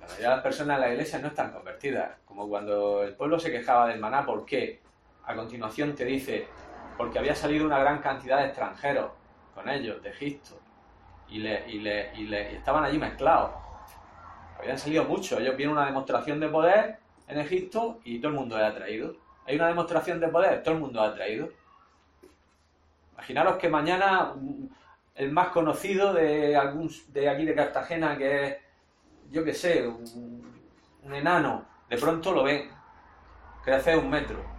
[0.11, 2.11] mayoría de las personas en la iglesia no están convertidas.
[2.25, 4.81] Como cuando el pueblo se quejaba del maná, ¿por qué?
[5.25, 6.47] A continuación te dice,
[6.97, 9.11] porque había salido una gran cantidad de extranjeros
[9.55, 10.59] con ellos, de Egipto,
[11.29, 13.51] y, le, y, le, y, le, estaban allí mezclados.
[14.59, 16.97] Habían salido muchos, ellos vieron una demostración de poder
[17.27, 19.15] en Egipto y todo el mundo era atraído.
[19.45, 21.49] Hay una demostración de poder, todo el mundo ha atraído.
[23.13, 24.33] Imaginaros que mañana
[25.15, 28.57] el más conocido de, algún, de aquí de Cartagena, que es,
[29.31, 32.69] yo qué sé, un, enano, de pronto lo ven,
[33.63, 34.51] crece un metro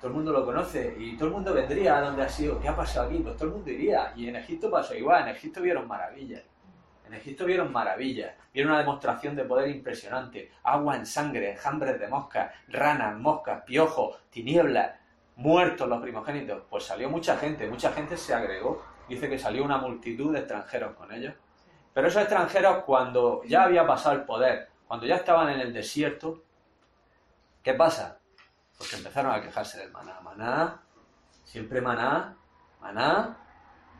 [0.00, 2.68] todo el mundo lo conoce y todo el mundo vendría a donde ha sido, ¿qué
[2.68, 3.18] ha pasado aquí?
[3.18, 4.14] Pues todo el mundo iría.
[4.16, 6.42] Y en Egipto pasó igual, en Egipto vieron maravillas.
[7.06, 10.52] En Egipto vieron maravillas, vieron una demostración de poder impresionante.
[10.62, 14.92] Agua en sangre, enjambres de moscas, ranas, moscas, piojos, tinieblas,
[15.36, 16.62] muertos los primogénitos.
[16.70, 18.82] Pues salió mucha gente, mucha gente se agregó.
[19.06, 21.34] Dice que salió una multitud de extranjeros con ellos.
[21.92, 26.42] Pero esos extranjeros cuando ya había pasado el poder, cuando ya estaban en el desierto,
[27.62, 28.18] ¿qué pasa?
[28.78, 30.20] Porque empezaron a quejarse del maná.
[30.20, 30.80] Maná,
[31.44, 32.36] siempre maná,
[32.80, 33.36] maná,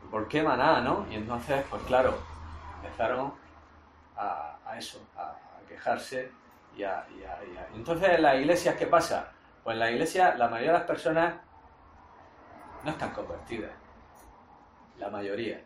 [0.09, 1.05] ¿por qué maná, no?
[1.09, 2.17] Y entonces, pues claro,
[2.77, 3.33] empezaron
[4.17, 5.35] a, eso, a,
[5.67, 6.31] quejarse
[6.75, 7.05] y a,
[7.75, 9.31] Entonces, en las iglesias, ¿qué pasa?
[9.63, 11.35] Pues en la iglesia la mayoría de las personas
[12.83, 13.71] no están convertidas.
[14.97, 15.63] La mayoría.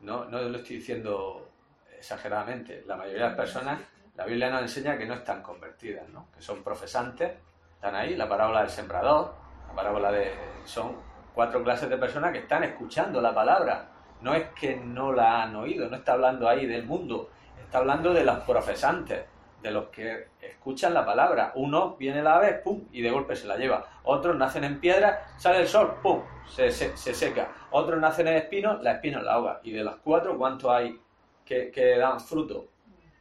[0.00, 1.48] No, no lo estoy diciendo
[1.96, 2.84] exageradamente.
[2.86, 3.80] La mayoría de las personas,
[4.16, 6.28] la Biblia nos enseña que no están convertidas, ¿no?
[6.34, 7.32] que son profesantes,
[7.74, 9.34] están ahí, la parábola del sembrador,
[9.68, 10.32] la parábola de...
[10.64, 10.96] Son
[11.34, 13.88] cuatro clases de personas que están escuchando la palabra.
[14.20, 17.30] No es que no la han oído, no está hablando ahí del mundo,
[17.60, 19.24] está hablando de los profesantes,
[19.62, 21.52] de los que escuchan la palabra.
[21.54, 23.86] Uno viene la ave, pum, y de golpe se la lleva.
[24.04, 27.48] Otros nacen en piedra, sale el sol, pum, se, seca.
[27.70, 29.60] Otros nacen en espinos, la espina la ahoga.
[29.62, 31.00] Y de los cuatro, ¿cuántos hay
[31.44, 32.68] que, que dan fruto?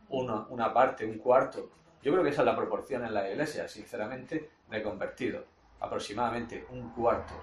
[0.10, 1.70] Uno, una parte, un cuarto.
[2.02, 5.44] Yo creo que esa es la proporción en la iglesia, sinceramente, de convertidos.
[5.80, 7.34] Aproximadamente un cuarto.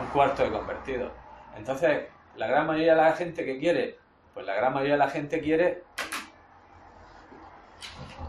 [0.00, 1.12] Un cuarto de convertidos.
[1.56, 2.06] Entonces,
[2.36, 3.98] la gran mayoría de la gente que quiere,
[4.32, 5.84] pues la gran mayoría de la gente quiere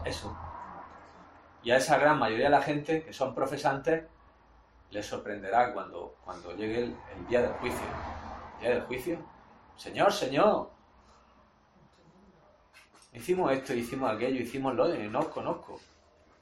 [0.04, 0.36] eso.
[1.62, 4.04] Y a esa gran mayoría de la gente que son profesantes,
[4.90, 7.86] les sorprenderá cuando, cuando llegue el, día del juicio.
[8.60, 9.18] Día del juicio.
[9.76, 10.70] Señor, Señor,
[13.12, 15.80] hicimos esto, hicimos aquello, hicimos lo de no os conozco.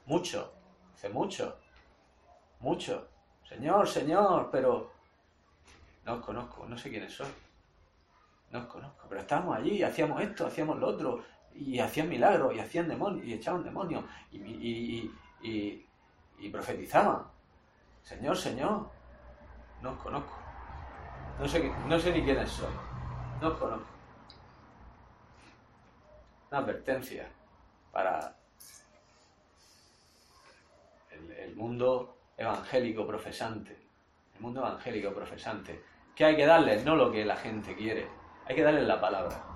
[0.05, 0.53] Mucho,
[0.93, 1.57] hace mucho,
[2.59, 3.07] mucho.
[3.47, 4.91] Señor, Señor, pero
[6.05, 7.31] no os conozco, no sé quiénes sois.
[8.51, 11.23] No os conozco, pero estábamos allí, hacíamos esto, hacíamos lo otro,
[11.55, 14.37] y hacían milagros, y hacían demonios, y echaban demonios, y,
[15.41, 15.85] y,
[16.39, 17.23] y, profetizaban.
[18.01, 18.89] Señor, Señor,
[19.81, 20.37] no os conozco.
[21.39, 22.73] No sé, no sé ni quiénes sois.
[23.41, 23.93] No os conozco
[26.53, 27.27] una advertencia
[27.91, 28.37] para
[31.09, 33.75] el, mundo evangélico profesante.
[34.35, 35.83] El mundo evangélico profesante.
[36.15, 36.85] ¿Qué hay que darles?
[36.85, 38.07] No lo que la gente quiere.
[38.45, 39.52] Hay que darles la palabra.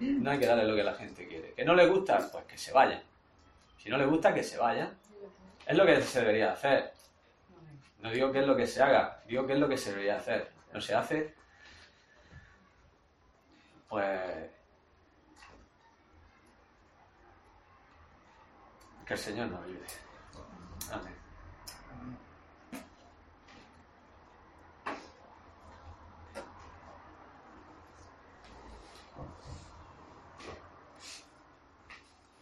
[0.00, 1.52] No hay que darles lo que la gente quiere.
[1.54, 2.18] ¿Que no les gusta?
[2.32, 3.02] Pues que se vayan.
[3.76, 4.96] Si no les gusta, que se vayan.
[5.66, 6.92] Es lo que se debería hacer.
[8.00, 10.16] No digo que es lo que se haga, digo que es lo que se debería
[10.16, 10.50] hacer.
[10.72, 11.34] No se hace,
[13.88, 14.50] pues
[19.08, 19.86] Que el Señor nos ayude.
[20.92, 21.14] Amén.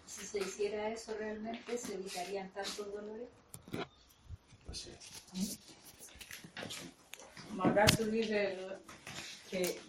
[0.07, 3.29] Si se hiciera eso realmente, ¿se evitarían tantos dolores?
[4.67, 4.79] Pues
[5.33, 5.59] sí.
[7.55, 8.59] MacArthur dice
[9.51, 9.81] que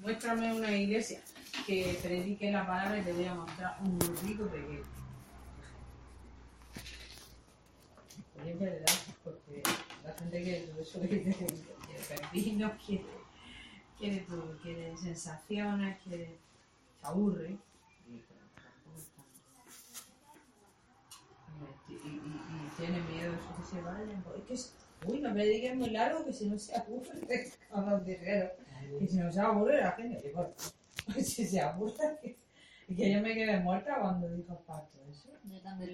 [0.00, 1.20] muéstrame una iglesia
[1.66, 4.84] que predique la palabra y te voy a mostrar un rico pequeño.
[8.46, 9.62] es verdad, porque
[10.04, 10.72] la gente que
[12.32, 13.04] que no quiere,
[13.98, 16.38] quiere todo, quiere sensaciones, quiere.
[17.00, 17.56] se aburre.
[18.08, 19.30] Y, pero tampoco es tanto.
[21.88, 24.24] Y, y- y- y tiene miedo eso que se vayan.
[24.46, 24.74] Que es-
[25.06, 27.10] Uy, no me digas muy largo que si no se aburre,
[27.74, 28.50] nos dijeron.
[28.98, 30.54] Que si no se aburre la gente, yo, bueno,
[31.24, 32.38] si se aburre, que,
[32.94, 35.30] que yo me quedé muerta cuando dijo Pato eso.
[35.44, 35.90] Yo también